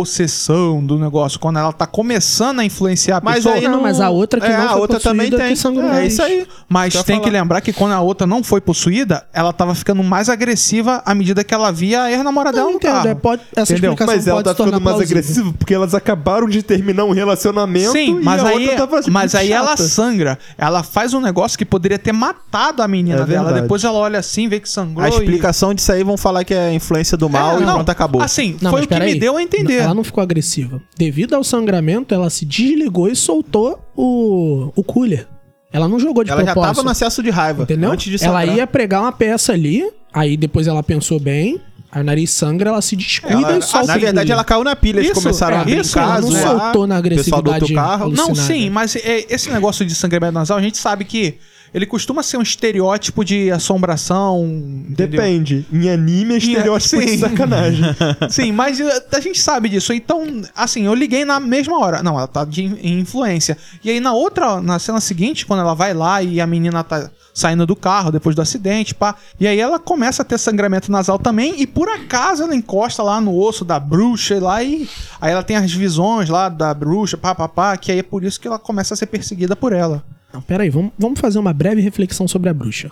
[0.00, 3.54] Possessão do negócio, quando ela tá começando a influenciar a Mas pessoa.
[3.54, 5.56] aí Não, mas a outra que é, não a foi outra também possuída, tem.
[5.72, 6.12] que é mais.
[6.12, 6.46] isso aí.
[6.68, 7.38] Mas Quer tem que falar.
[7.40, 11.42] lembrar que quando a outra não foi possuída, ela tava ficando mais agressiva à medida
[11.44, 13.08] que ela via a ex-namorada dela no entendo, carro.
[13.08, 13.92] é, pode, essa Entendeu?
[13.92, 18.20] explicação Mas ela tá ficando mais agressiva porque elas acabaram de terminar um relacionamento Sim,
[18.20, 19.82] e mas a aí, outra tava tipo, mas aí ela chata.
[19.84, 20.38] sangra.
[20.58, 23.44] Ela faz um negócio que poderia ter matado a menina É dela.
[23.44, 23.62] verdade.
[23.62, 25.04] Depois ela olha assim, vê que sangrou.
[25.04, 27.74] A e- explicação disso aí vão falar que é influência do mal É, e não,
[27.74, 28.22] pronto, acabou.
[28.22, 29.85] Assim, Não, foi o que me deu a entender.
[29.86, 30.80] Ela não ficou agressiva.
[30.96, 35.26] Devido ao sangramento, ela se desligou e soltou o, o cooler.
[35.72, 36.74] Ela não jogou de ela já propósito.
[36.76, 37.64] tava no acesso de raiva.
[37.64, 37.90] Entendeu?
[37.90, 41.60] Antes de ela ia pregar uma peça ali, aí depois ela pensou bem,
[41.90, 44.74] aí o nariz sangra, ela se descuida Ela- e solta na verdade, ela caiu na
[44.76, 45.00] pilha.
[45.00, 47.74] Eles começaram é, a brincar, isso, ela não zoar, soltou na pessoal do outro agressividade
[47.74, 48.04] carro.
[48.04, 48.28] alucinada.
[48.28, 51.38] Não, sim, mas é, esse negócio de sangramento nasal, a gente sabe que
[51.76, 54.42] ele costuma ser um estereótipo de assombração.
[54.88, 55.08] entendeu?
[55.20, 55.66] Depende.
[55.70, 57.18] Em anime é estereótipo de sim.
[57.18, 57.84] sacanagem.
[58.30, 59.92] Sim, mas uh, a gente sabe disso.
[59.92, 62.02] Então, assim, eu liguei na mesma hora.
[62.02, 63.58] Não, ela tá de in- em influência.
[63.84, 67.10] E aí na outra, na cena seguinte, quando ela vai lá e a menina tá
[67.34, 69.14] saindo do carro depois do acidente, pá.
[69.38, 71.60] E aí ela começa a ter sangramento nasal também.
[71.60, 74.88] E por acaso ela encosta lá no osso da bruxa lá e
[75.20, 77.76] aí ela tem as visões lá da bruxa, pá, pá, pá.
[77.76, 80.02] Que aí é por isso que ela começa a ser perseguida por ela.
[80.36, 82.90] Não, peraí, vamos, vamos fazer uma breve reflexão sobre a bruxa.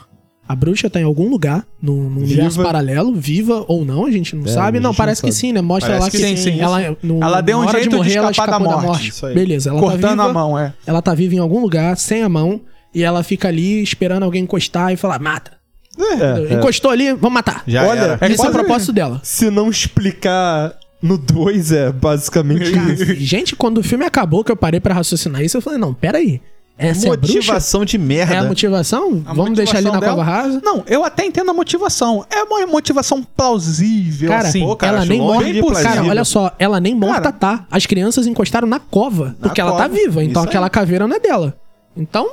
[0.48, 4.34] A bruxa tá em algum lugar, no, no universo paralelo, viva ou não, a gente
[4.34, 4.80] não É, sabe.
[4.80, 5.40] Não, parece não que sabe.
[5.40, 5.60] sim, né?
[5.62, 8.14] Mostra Parece lá que que, sim, sim, ela, no, Ela deu um jeito de morrer,
[8.16, 9.34] ela escapar da escapou morte, isso aí.
[9.34, 10.72] Beleza, ela Cortando tá viva, a mão, é.
[10.86, 12.60] Ela tá viva em algum lugar, sem a mão,
[12.94, 15.52] e ela fica ali esperando alguém encostar e falar, mata.
[15.98, 16.54] É, é.
[16.54, 17.62] Encostou ali, vamos matar.
[17.66, 18.18] Já Olha, era.
[18.20, 19.20] É Esse é o propósito dela.
[19.22, 23.14] Se não explicar no 2, é basicamente isso.
[23.16, 26.40] Gente, quando o filme acabou, que eu parei pra raciocinar isso, eu falei, não, peraí.
[26.76, 27.10] Essa é?
[27.10, 28.34] Motivação de merda.
[28.34, 29.22] É a motivação?
[29.26, 30.60] A Vamos deixar ali na motivação cova dela- rasa?
[30.64, 32.26] Não, eu até entendo a motivação.
[32.28, 34.60] É uma motivação plausível, Cara, assim.
[34.66, 35.52] pô, cara, ela nem morta.
[35.52, 37.66] de Cara, olha só, ela nem morta Cara, tá.
[37.70, 39.36] As crianças encostaram na cova.
[39.40, 40.24] Porque ela tá cova, viva.
[40.24, 40.70] Então isso aquela aí.
[40.70, 41.54] caveira não é dela.
[41.96, 42.28] Então,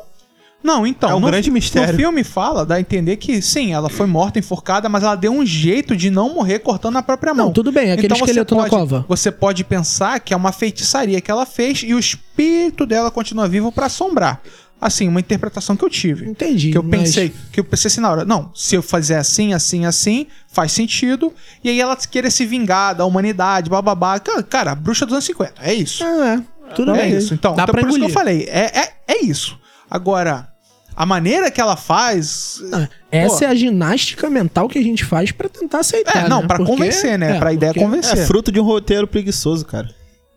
[0.63, 1.09] Não, então.
[1.09, 1.93] É um no- grande mistério.
[1.93, 5.31] No filme fala, dá a entender que sim, ela foi morta, enforcada, mas ela deu
[5.31, 7.47] um jeito de não morrer cortando a própria mão.
[7.47, 9.05] Não, tudo bem, aquele Então você esqueleto na pode- cova.
[9.07, 13.47] Você pode pensar que é uma feitiçaria que ela fez e o espírito dela continua
[13.47, 14.41] vivo pra assombrar.
[14.79, 16.25] Assim, uma interpretação que eu tive.
[16.27, 16.71] entendi.
[16.71, 19.53] Que eu mas- pensei, que eu pensei assim na hora, não, se eu fazer assim,
[19.53, 21.31] assim, assim, faz sentido.
[21.63, 24.19] E aí ela querer se vingar da humanidade, bababá.
[24.19, 26.03] Cara, Cara, bruxa dos anos 50, é isso.
[26.03, 26.73] Ah, é.
[26.73, 27.15] Tudo é bem.
[27.15, 27.31] isso.
[27.33, 28.13] Então, Dá então pra por isso que eu engolir.
[28.13, 29.59] falei, é, é, é isso.
[29.89, 30.47] Agora,
[30.95, 32.61] a maneira que ela faz.
[32.73, 33.45] Ah, Essa Pô.
[33.45, 36.25] é a ginástica mental que a gente faz pra tentar aceitar.
[36.25, 36.47] É, não, né?
[36.47, 37.35] pra Porque- convencer, né?
[37.35, 38.17] é, pra ideia porque- convencer.
[38.19, 39.89] É fruto de um roteiro preguiçoso, cara.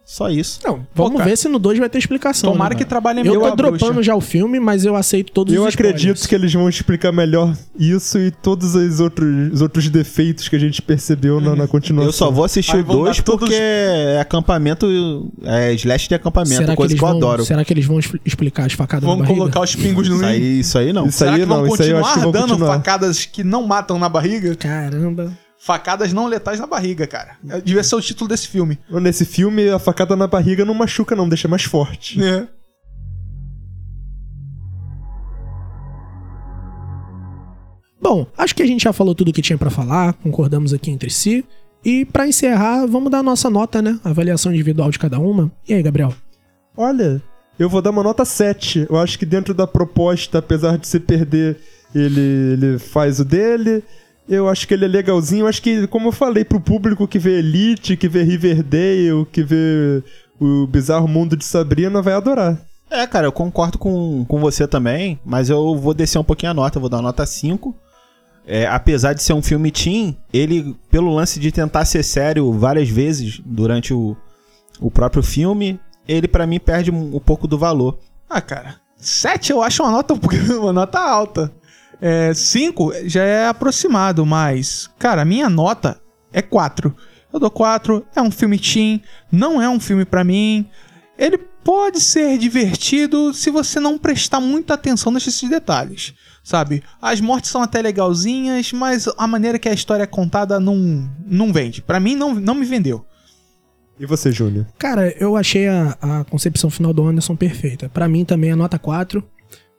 [0.07, 0.61] Só isso.
[0.63, 2.53] Não, vamos Pô, ver se no 2 vai ter explicação.
[2.53, 4.03] Tomara né, que trabalhem Eu melhor tô a dropando bruxa.
[4.03, 6.27] já o filme, mas eu aceito todos Eu os acredito spoilers.
[6.27, 10.59] que eles vão explicar melhor isso e todos os outros, os outros defeitos que a
[10.59, 12.09] gente percebeu na, na continuação.
[12.09, 14.87] Eu só vou assistir o vão dar 2 todos- porque é acampamento,
[15.43, 17.45] é slash de acampamento, Será que, coisa eles que, eu vão, adoro.
[17.47, 19.41] será que eles vão expl- explicar as facadas Vamos na barriga?
[19.41, 21.07] colocar os pingos no Isso aí, isso aí não.
[21.07, 22.77] Isso Será aí que vão não, isso aí eu acho que continuar vão dando continuar.
[22.77, 24.55] facadas que não matam na barriga?
[24.55, 25.33] Caramba.
[25.59, 27.37] Facadas não letais na barriga, cara.
[27.65, 28.79] Devia ser o título desse filme.
[28.91, 32.23] Nesse filme, a facada na barriga não machuca, não, deixa mais forte.
[32.23, 32.47] É.
[38.01, 40.91] Bom, acho que a gente já falou tudo o que tinha pra falar, concordamos aqui
[40.91, 41.43] entre si.
[41.83, 43.99] E pra encerrar, vamos dar a nossa nota, né?
[44.05, 45.51] Avaliação individual de cada uma.
[45.67, 46.13] E aí, Gabriel?
[46.77, 47.23] Olha,
[47.59, 48.87] eu vou dar uma nota 7.
[48.91, 51.59] Eu acho que dentro da proposta, apesar de se perder,
[51.95, 52.21] ele,
[52.53, 53.83] ele faz o dele.
[54.29, 55.45] Eu acho que ele é legalzinho.
[55.45, 59.43] Eu acho que, como eu falei, pro público que vê Elite, que vê Riverdale, que
[59.43, 60.03] vê
[60.41, 62.59] o Bizarro Mundo de Sabrina, vai adorar.
[62.91, 66.55] É, cara, eu concordo com, com você também, mas eu vou descer um pouquinho a
[66.55, 67.75] nota, eu vou dar uma nota 5.
[68.47, 72.89] É, apesar de ser um filme teen, ele, pelo lance de tentar ser sério várias
[72.89, 74.17] vezes durante o,
[74.79, 77.99] o próprio filme, ele pra mim perde um, um pouco do valor.
[78.29, 78.77] Ah, cara.
[78.97, 80.19] 7 eu acho uma nota, um
[80.61, 81.53] uma nota alta.
[82.35, 86.01] 5 já é aproximado, mas, cara, a minha nota
[86.33, 86.95] é 4.
[87.33, 90.69] Eu dou 4, é um filme teen, não é um filme pra mim.
[91.19, 96.83] Ele pode ser divertido se você não prestar muita atenção nesses detalhes, sabe?
[97.01, 101.53] As mortes são até legalzinhas, mas a maneira que a história é contada não, não
[101.53, 101.81] vende.
[101.81, 103.05] Pra mim, não, não me vendeu.
[103.99, 104.67] E você, Júnior?
[104.79, 107.89] Cara, eu achei a, a concepção final do Anderson perfeita.
[107.89, 109.25] Pra mim também é nota 4,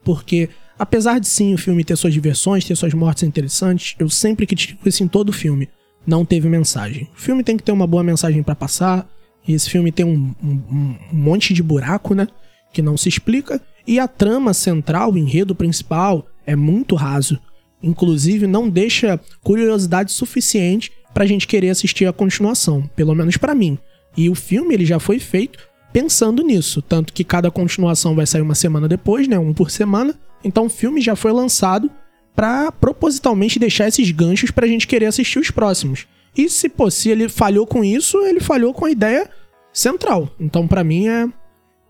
[0.06, 0.47] porque
[0.80, 4.88] apesar de sim o filme ter suas diversões, ter suas mortes interessantes, eu sempre critico
[4.88, 5.68] isso em todo filme.
[6.08, 7.10] Não teve mensagem.
[7.18, 9.10] O filme tem que ter uma boa mensagem pra passar,
[9.47, 12.28] e esse filme tem um, um- um monte de buraco, né?
[12.72, 13.60] Que não se explica.
[13.88, 17.39] E a trama central, o enredo principal, é muito raso.
[17.82, 22.89] Inclusive, não deixa curiosidade suficiente pra gente querer assistir a continuação.
[22.95, 23.78] Pelo menos pra mim.
[24.18, 25.60] E o filme ele já foi feito
[25.96, 30.14] pensando nisso, tanto que cada continuação vai sair uma semana depois, né, um por semana.
[30.43, 31.89] Então o filme já foi lançado
[32.36, 36.06] pra propositalmente deixar esses ganchos pra gente querer assistir os próximos.
[36.36, 39.30] E se, pô, se ele falhou com isso, ele falhou com a ideia
[39.72, 40.30] central.
[40.38, 41.30] Então pra mim é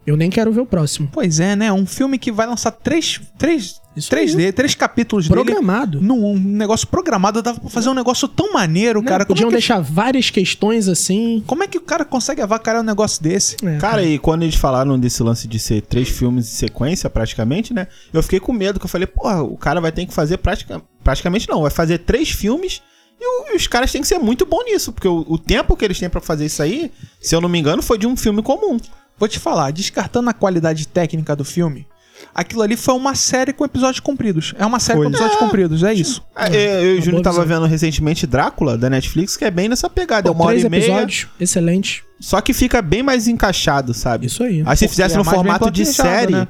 [0.05, 1.09] eu nem quero ver o próximo.
[1.11, 1.73] Pois é, né?
[1.73, 4.37] Um filme que vai lançar três, três, Isso três, aí.
[4.37, 6.01] dele, três capítulos dele Programado.
[6.01, 7.41] num um negócio programado.
[7.41, 9.07] Dava pra fazer um negócio tão maneiro, Né?
[9.07, 9.25] cara.
[9.25, 11.43] Podiam é, que, deixar várias questões assim.
[11.47, 13.55] como é que o cara consegue avacalhar um negócio desse?
[13.63, 17.73] É, Cara, e quando eles falaram desse lance de ser três filmes em sequência, praticamente,
[17.73, 17.87] né?
[18.13, 20.81] Eu fiquei com medo, que eu falei, porra, o cara vai ter que fazer pratica...
[21.03, 22.81] praticamente não, vai fazer três filmes
[23.19, 25.75] e, o- e os caras têm que ser muito bons nisso, porque o, o tempo
[25.77, 26.91] que eles têm pra fazer isso aí,
[27.21, 28.77] se eu não me engano, foi de um filme comum.
[29.17, 31.87] Vou te falar, descartando a qualidade técnica do filme,
[32.33, 34.53] aquilo ali foi uma série com episódios compridos.
[34.57, 35.05] É uma série Foi.
[35.07, 36.23] com episódios compridos, é isso.
[36.35, 37.59] Ah, eu, eu e o uma Júnior tava visão.
[37.59, 40.65] vero recentemente Drácula, da Netflix, que é bem nessa pegada, é Pô, uma hora três
[40.65, 42.03] e meia, episódios, excelente.
[42.19, 44.25] só que fica bem mais encaixado, sabe?
[44.27, 44.63] Isso aí.
[44.65, 46.47] Aí se Porque fizesse é no formato de série, né?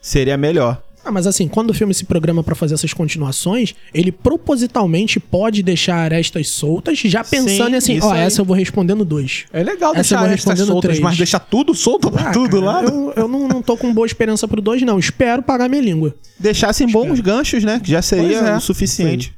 [0.00, 0.82] seria melhor.
[1.06, 5.62] Ah, mas assim, quando o filme se programa pra fazer essas continuações, ele propositalmente pode
[5.62, 8.22] deixar arestas soltas, já pensando Sim, assim, ó, aí.
[8.22, 9.44] essa eu vou responder no 2.
[9.52, 11.00] É legal Essa eu deixar vou estas respondendo soltas, três.
[11.00, 12.82] mas deixar tudo solto pra Ah, tudo cara, lá.
[12.82, 14.98] Eu, eu não, não tô com boa esperança pro 2, não.
[14.98, 16.12] Espero pagar minha língua.
[16.40, 17.78] Deixassem bons ganchos, né?
[17.78, 18.56] Que já seria é.
[18.56, 19.32] o suficiente.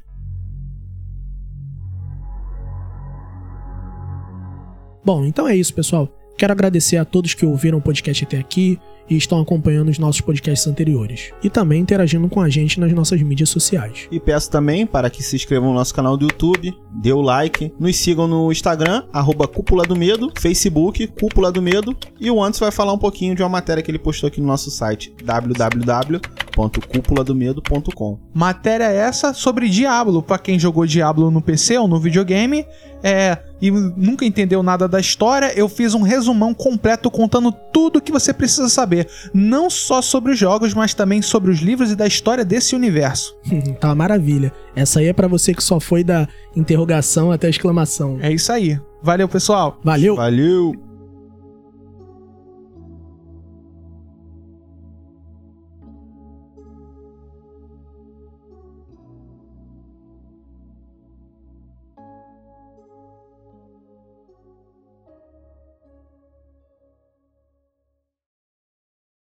[5.05, 6.11] Bom, então é isso, pessoal.
[6.35, 8.79] Quero agradecer a todos que ouviram o podcast até aqui
[9.09, 11.31] e estão acompanhando os nossos podcasts anteriores.
[11.43, 14.07] E também interagindo com a gente nas nossas mídias sociais.
[14.11, 17.73] E peço também para que se inscrevam no nosso canal do YouTube, dê o like,
[17.79, 22.65] nos sigam no Instagram, arroba Cúpula do Medo, Facebook, Cúpula do Medo, e o Anderson
[22.65, 28.19] vai falar um pouquinho de uma matéria que ele postou aqui no nosso site, www.cúpuladomedo.com.
[28.33, 32.65] Matéria essa sobre Diablo, pra quem jogou Diablo no PC ou no videogame,
[33.01, 38.11] é, e nunca entendeu nada da história, eu fiz um resumão completo contando tudo que
[38.11, 38.98] você precisa saber,
[39.33, 43.35] não só sobre os jogos, mas também sobre os livros e da história desse universo.
[43.79, 44.51] tá uma maravilha.
[44.75, 48.17] Essa aí é pra você que só foi da interrogação até a exclamação.
[48.21, 48.79] É isso aí.
[49.01, 49.79] Valeu, pessoal.
[49.83, 50.15] Valeu!
[50.15, 50.88] Valeu!